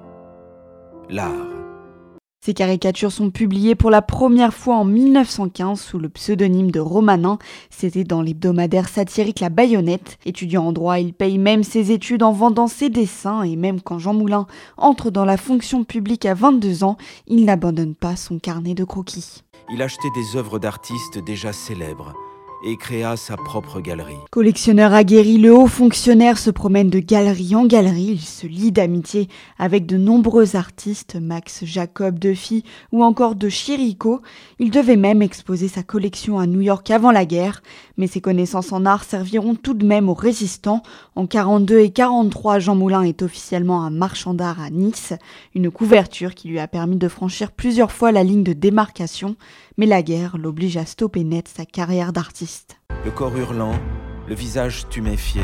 l'art. 1.10 1.56
Ces 2.46 2.54
caricatures 2.54 3.12
sont 3.12 3.32
publiées 3.32 3.74
pour 3.74 3.90
la 3.90 4.04
première 4.04 4.54
fois 4.54 4.76
en 4.76 4.86
1915 4.86 5.82
sous 5.82 5.98
le 5.98 6.10
pseudonyme 6.10 6.70
de 6.70 6.80
Romanin. 6.80 7.40
C'était 7.72 8.04
dans 8.04 8.22
l'hebdomadaire 8.22 8.88
satirique 8.88 9.40
La 9.40 9.50
Bayonnette. 9.50 10.20
Étudiant 10.28 10.68
en 10.68 10.72
droit, 10.72 11.00
il 11.00 11.16
paye 11.16 11.40
même 11.40 11.64
ses 11.64 11.92
études 11.92 12.22
en 12.22 12.32
vendant 12.32 12.68
ses 12.68 12.92
dessins 12.92 13.42
et 13.42 13.56
même 13.56 13.82
quand 13.82 13.98
Jean 13.98 14.14
Moulin 14.14 14.46
entre 14.78 15.10
dans 15.10 15.26
la 15.26 15.38
fonction 15.38 15.84
publique 15.84 16.28
à 16.28 16.36
22 16.36 16.84
ans, 16.84 16.98
il 17.26 17.46
n'abandonne 17.46 17.96
pas 17.96 18.16
son 18.16 18.38
carnet 18.38 18.76
de 18.76 18.84
croquis. 18.84 19.42
Il 19.74 19.82
achetait 19.82 20.12
des 20.14 20.38
œuvres 20.38 20.60
d'artistes 20.60 21.18
déjà 21.18 21.52
célèbres 21.52 22.14
et 22.64 22.78
créa 22.78 23.18
sa 23.18 23.38
propre 23.38 23.82
galerie. 23.82 24.18
Collectionneur 24.32 24.94
aguerri, 24.94 25.38
le 25.38 25.54
haut 25.54 25.68
fonctionnaire 25.68 26.38
se 26.38 26.50
promène 26.50 26.90
de 26.90 27.00
galerie 27.00 27.56
en 27.56 27.66
galerie. 27.66 28.12
Il 28.14 28.22
se 28.22 28.48
lie 28.48 28.72
d'amitié 28.72 29.28
avec 29.58 29.86
de 29.86 29.98
nombreux 29.98 30.56
artistes, 30.56 31.18
Max 31.22 31.66
Jacob 31.66 32.20
Duffy 32.20 32.64
ou 32.92 33.04
encore 33.04 33.36
de 33.36 33.50
Chirico. 33.50 34.22
Il 34.60 34.72
devait 34.72 34.96
même 34.96 35.22
exposer 35.22 35.68
sa 35.68 35.84
collection 35.84 36.40
à 36.40 36.48
New 36.48 36.62
York 36.62 36.90
avant 36.92 37.12
la 37.12 37.26
guerre, 37.26 37.62
mais 37.98 38.08
ses 38.08 38.22
connaissances 38.22 38.72
en 38.72 38.86
art 38.86 39.04
serviront 39.04 39.56
tout 39.56 39.74
de 39.74 39.86
même 39.86 40.10
aux 40.10 40.14
résistants. 40.14 40.84
En 41.16 41.28
42 41.28 41.80
et 41.80 41.92
43, 41.92 42.60
Jean 42.60 42.76
Moulin 42.76 43.04
est 43.04 43.22
officiellement 43.22 43.84
un 43.84 43.90
marchand 43.90 44.34
d'art 44.34 44.62
à 44.62 44.70
Nice, 44.70 45.14
une 45.54 45.72
couverture 45.72 46.34
qui 46.36 46.48
lui 46.48 46.60
a 46.60 46.68
permis 46.68 46.98
de 46.98 47.08
franchir 47.08 47.52
plusieurs 47.52 47.92
fois 47.92 48.12
la 48.12 48.24
ligne 48.24 48.44
de 48.44 48.54
démarcation 48.54 49.36
mais 49.78 49.86
la 49.86 50.02
guerre 50.02 50.38
l'oblige 50.38 50.78
à 50.78 50.86
stopper 50.86 51.24
net 51.24 51.48
sa 51.48 51.66
carrière 51.66 52.14
d'artiste. 52.14 52.78
Le 53.04 53.12
corps 53.12 53.36
hurlant, 53.38 53.76
le 54.28 54.36
visage 54.36 54.88
tuméfié, 54.90 55.44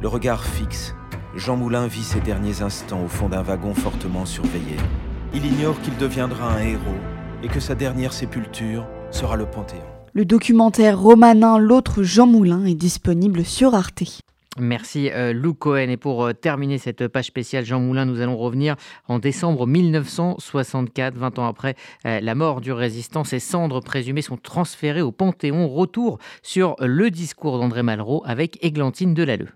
le 0.00 0.08
regard 0.08 0.44
fixe, 0.44 0.94
Jean 1.34 1.56
Moulin 1.56 1.86
vit 1.86 2.04
ses 2.04 2.20
derniers 2.20 2.62
instants 2.62 3.02
au 3.02 3.08
fond 3.08 3.28
d'un 3.28 3.42
wagon 3.42 3.74
fortement 3.74 4.26
surveillé. 4.26 4.76
Il 5.34 5.46
ignore 5.46 5.80
qu'il 5.80 5.96
deviendra 5.96 6.52
un 6.52 6.62
héros 6.62 7.00
et 7.42 7.48
que 7.48 7.60
sa 7.60 7.74
dernière 7.74 8.12
sépulture 8.12 8.86
sera 9.10 9.36
le 9.36 9.46
Panthéon. 9.46 9.80
Le 10.12 10.26
documentaire 10.26 11.00
romanin 11.00 11.58
L'autre 11.58 12.02
Jean 12.02 12.26
Moulin 12.26 12.66
est 12.66 12.74
disponible 12.74 13.46
sur 13.46 13.74
Arte. 13.74 14.20
Merci 14.58 15.10
euh, 15.10 15.32
Lou 15.32 15.54
Cohen. 15.54 15.88
Et 15.88 15.96
pour 15.96 16.24
euh, 16.24 16.32
terminer 16.32 16.78
cette 16.78 17.08
page 17.08 17.26
spéciale 17.26 17.64
Jean 17.64 17.80
Moulin, 17.80 18.04
nous 18.04 18.20
allons 18.20 18.36
revenir 18.36 18.76
en 19.08 19.18
décembre 19.18 19.66
1964, 19.66 21.16
20 21.16 21.38
ans 21.38 21.46
après 21.46 21.74
euh, 22.06 22.20
la 22.20 22.34
mort 22.34 22.60
du 22.60 22.72
résistant. 22.72 23.24
Ses 23.24 23.38
cendres 23.38 23.80
présumées 23.80 24.22
sont 24.22 24.36
transférées 24.36 25.00
au 25.00 25.10
Panthéon. 25.10 25.68
Retour 25.68 26.18
sur 26.42 26.76
le 26.80 27.10
discours 27.10 27.58
d'André 27.58 27.82
Malraux 27.82 28.22
avec 28.26 28.62
Églantine 28.62 29.14
Delalleux. 29.14 29.48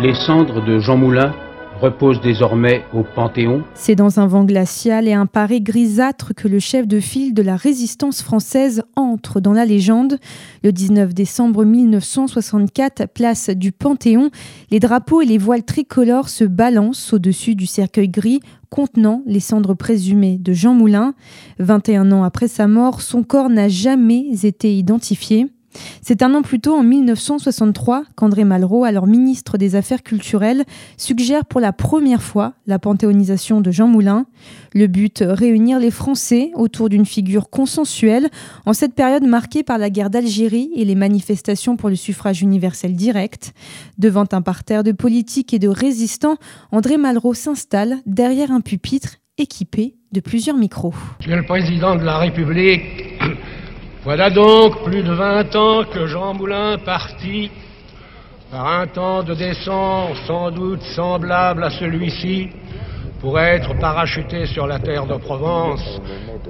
Les 0.00 0.14
cendres 0.14 0.64
de 0.64 0.78
Jean 0.78 0.96
Moulin 0.96 1.34
repose 1.82 2.20
désormais 2.20 2.84
au 2.94 3.02
Panthéon. 3.02 3.64
C'est 3.74 3.96
dans 3.96 4.20
un 4.20 4.28
vent 4.28 4.44
glacial 4.44 5.08
et 5.08 5.14
un 5.14 5.26
paré 5.26 5.60
grisâtre 5.60 6.32
que 6.32 6.46
le 6.46 6.60
chef 6.60 6.86
de 6.86 7.00
file 7.00 7.34
de 7.34 7.42
la 7.42 7.56
résistance 7.56 8.22
française 8.22 8.84
entre 8.94 9.40
dans 9.40 9.52
la 9.52 9.64
légende. 9.64 10.18
Le 10.62 10.70
19 10.70 11.12
décembre 11.12 11.64
1964, 11.64 13.08
place 13.12 13.50
du 13.50 13.72
Panthéon, 13.72 14.30
les 14.70 14.78
drapeaux 14.78 15.22
et 15.22 15.26
les 15.26 15.38
voiles 15.38 15.64
tricolores 15.64 16.28
se 16.28 16.44
balancent 16.44 17.12
au-dessus 17.12 17.56
du 17.56 17.66
cercueil 17.66 18.08
gris 18.08 18.40
contenant 18.70 19.22
les 19.26 19.40
cendres 19.40 19.74
présumées 19.74 20.38
de 20.38 20.52
Jean 20.52 20.74
Moulin. 20.74 21.14
21 21.58 22.12
ans 22.12 22.22
après 22.22 22.46
sa 22.46 22.68
mort, 22.68 23.02
son 23.02 23.24
corps 23.24 23.50
n'a 23.50 23.68
jamais 23.68 24.26
été 24.44 24.74
identifié. 24.74 25.48
C'est 26.00 26.22
un 26.22 26.34
an 26.34 26.42
plus 26.42 26.60
tôt, 26.60 26.74
en 26.74 26.82
1963, 26.82 28.04
qu'André 28.16 28.44
Malraux, 28.44 28.84
alors 28.84 29.06
ministre 29.06 29.58
des 29.58 29.74
Affaires 29.74 30.02
culturelles, 30.02 30.64
suggère 30.96 31.44
pour 31.44 31.60
la 31.60 31.72
première 31.72 32.22
fois 32.22 32.54
la 32.66 32.78
panthéonisation 32.78 33.60
de 33.60 33.70
Jean 33.70 33.86
Moulin. 33.86 34.26
Le 34.74 34.86
but, 34.86 35.24
réunir 35.26 35.78
les 35.78 35.90
Français 35.90 36.50
autour 36.54 36.88
d'une 36.88 37.06
figure 37.06 37.50
consensuelle 37.50 38.28
en 38.66 38.72
cette 38.72 38.94
période 38.94 39.24
marquée 39.24 39.62
par 39.62 39.78
la 39.78 39.90
guerre 39.90 40.10
d'Algérie 40.10 40.70
et 40.74 40.84
les 40.84 40.94
manifestations 40.94 41.76
pour 41.76 41.88
le 41.88 41.96
suffrage 41.96 42.42
universel 42.42 42.94
direct. 42.94 43.52
Devant 43.98 44.26
un 44.32 44.42
parterre 44.42 44.84
de 44.84 44.92
politiques 44.92 45.54
et 45.54 45.58
de 45.58 45.68
résistants, 45.68 46.36
André 46.70 46.96
Malraux 46.96 47.34
s'installe 47.34 47.98
derrière 48.06 48.50
un 48.50 48.60
pupitre 48.60 49.16
équipé 49.38 49.96
de 50.12 50.20
plusieurs 50.20 50.56
micros. 50.56 50.94
Le 51.26 51.44
Président 51.44 51.96
de 51.96 52.04
la 52.04 52.18
République, 52.18 52.82
voilà 54.04 54.30
donc 54.30 54.82
plus 54.82 55.02
de 55.04 55.12
vingt 55.12 55.54
ans 55.54 55.84
que 55.84 56.06
Jean 56.06 56.34
Moulin 56.34 56.76
partit. 56.78 57.50
Par 58.50 58.66
un 58.66 58.86
temps 58.86 59.22
de 59.22 59.32
descente 59.32 60.16
sans 60.26 60.50
doute 60.50 60.82
semblable 60.82 61.64
à 61.64 61.70
celui-ci 61.70 62.50
pour 63.22 63.38
être 63.38 63.78
parachuté 63.78 64.46
sur 64.46 64.66
la 64.66 64.80
terre 64.80 65.06
de 65.06 65.14
Provence 65.14 65.80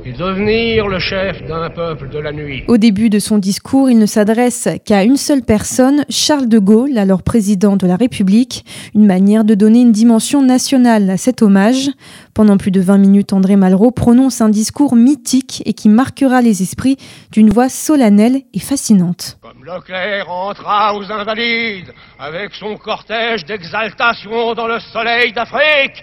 et 0.07 0.13
devenir 0.13 0.89
le 0.89 0.99
chef 0.99 1.47
d'un 1.47 1.69
peuple 1.69 2.09
de 2.09 2.19
la 2.19 2.33
nuit. 2.33 2.65
Au 2.67 2.79
début 2.79 3.11
de 3.11 3.19
son 3.19 3.37
discours, 3.37 3.91
il 3.91 3.99
ne 3.99 4.07
s'adresse 4.07 4.69
qu'à 4.87 5.05
une 5.05 5.19
seule 5.19 5.43
personne, 5.43 6.07
Charles 6.09 6.49
de 6.49 6.59
Gaulle, 6.59 6.97
alors 6.97 7.23
président 7.23 7.77
de 7.77 7.87
la 7.87 7.97
République, 7.97 8.65
une 8.95 9.05
manière 9.05 9.45
de 9.45 9.55
donner 9.55 9.83
une 9.83 9.93
dimension 9.93 10.41
nationale 10.41 11.11
à 11.11 11.19
cet 11.19 11.43
hommage. 11.43 11.91
Pendant 12.33 12.57
plus 12.57 12.71
de 12.71 12.81
20 12.81 12.97
minutes, 12.97 13.35
André 13.35 13.57
Malraux 13.57 13.91
prononce 13.91 14.41
un 14.41 14.49
discours 14.49 14.97
mythique 14.97 15.63
et 15.67 15.75
qui 15.75 15.91
marquera 15.91 16.41
les 16.41 16.63
esprits 16.63 16.97
d'une 17.33 17.51
voix 17.51 17.69
solennelle 17.69 18.41
et 18.55 18.61
fascinante. 18.61 19.37
Comme 19.43 19.63
Leclerc 19.63 20.31
entra 20.31 20.97
aux 20.97 21.13
Invalides 21.13 21.93
avec 22.19 22.55
son 22.55 22.79
cortège 22.79 23.45
d'exaltation 23.45 24.55
dans 24.55 24.67
le 24.67 24.81
soleil 24.81 25.35
d'Afrique, 25.35 26.03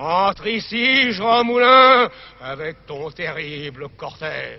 entre 0.00 0.46
ici, 0.46 1.12
Jean 1.12 1.44
Moulin, 1.44 2.08
avec 2.42 2.86
ton 2.86 3.10
terrible 3.10 3.86
cortège. 3.96 4.58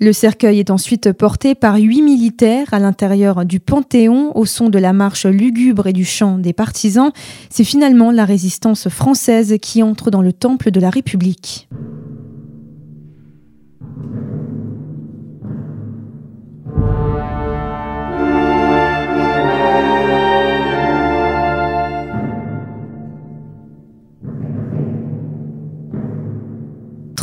Le 0.00 0.12
cercueil 0.12 0.58
est 0.58 0.70
ensuite 0.70 1.12
porté 1.12 1.54
par 1.54 1.76
huit 1.76 2.02
militaires 2.02 2.66
à 2.72 2.80
l'intérieur 2.80 3.44
du 3.44 3.60
Panthéon 3.60 4.36
au 4.36 4.44
son 4.44 4.68
de 4.68 4.78
la 4.78 4.92
marche 4.92 5.24
lugubre 5.24 5.86
et 5.86 5.92
du 5.92 6.04
chant 6.04 6.38
des 6.38 6.52
partisans. 6.52 7.12
C'est 7.48 7.64
finalement 7.64 8.10
la 8.10 8.24
résistance 8.24 8.88
française 8.88 9.56
qui 9.62 9.84
entre 9.84 10.10
dans 10.10 10.22
le 10.22 10.32
temple 10.32 10.72
de 10.72 10.80
la 10.80 10.90
République. 10.90 11.68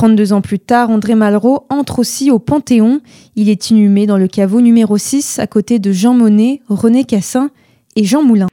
32 0.01 0.33
ans 0.33 0.41
plus 0.41 0.57
tard, 0.57 0.89
André 0.89 1.13
Malraux 1.13 1.67
entre 1.69 1.99
aussi 1.99 2.31
au 2.31 2.39
Panthéon. 2.39 3.01
Il 3.35 3.49
est 3.49 3.69
inhumé 3.69 4.07
dans 4.07 4.17
le 4.17 4.27
caveau 4.27 4.59
numéro 4.59 4.97
6 4.97 5.37
à 5.37 5.45
côté 5.45 5.77
de 5.77 5.91
Jean 5.91 6.15
Monnet, 6.15 6.61
René 6.69 7.03
Cassin 7.03 7.51
et 7.95 8.03
Jean 8.03 8.23
Moulin. 8.23 8.47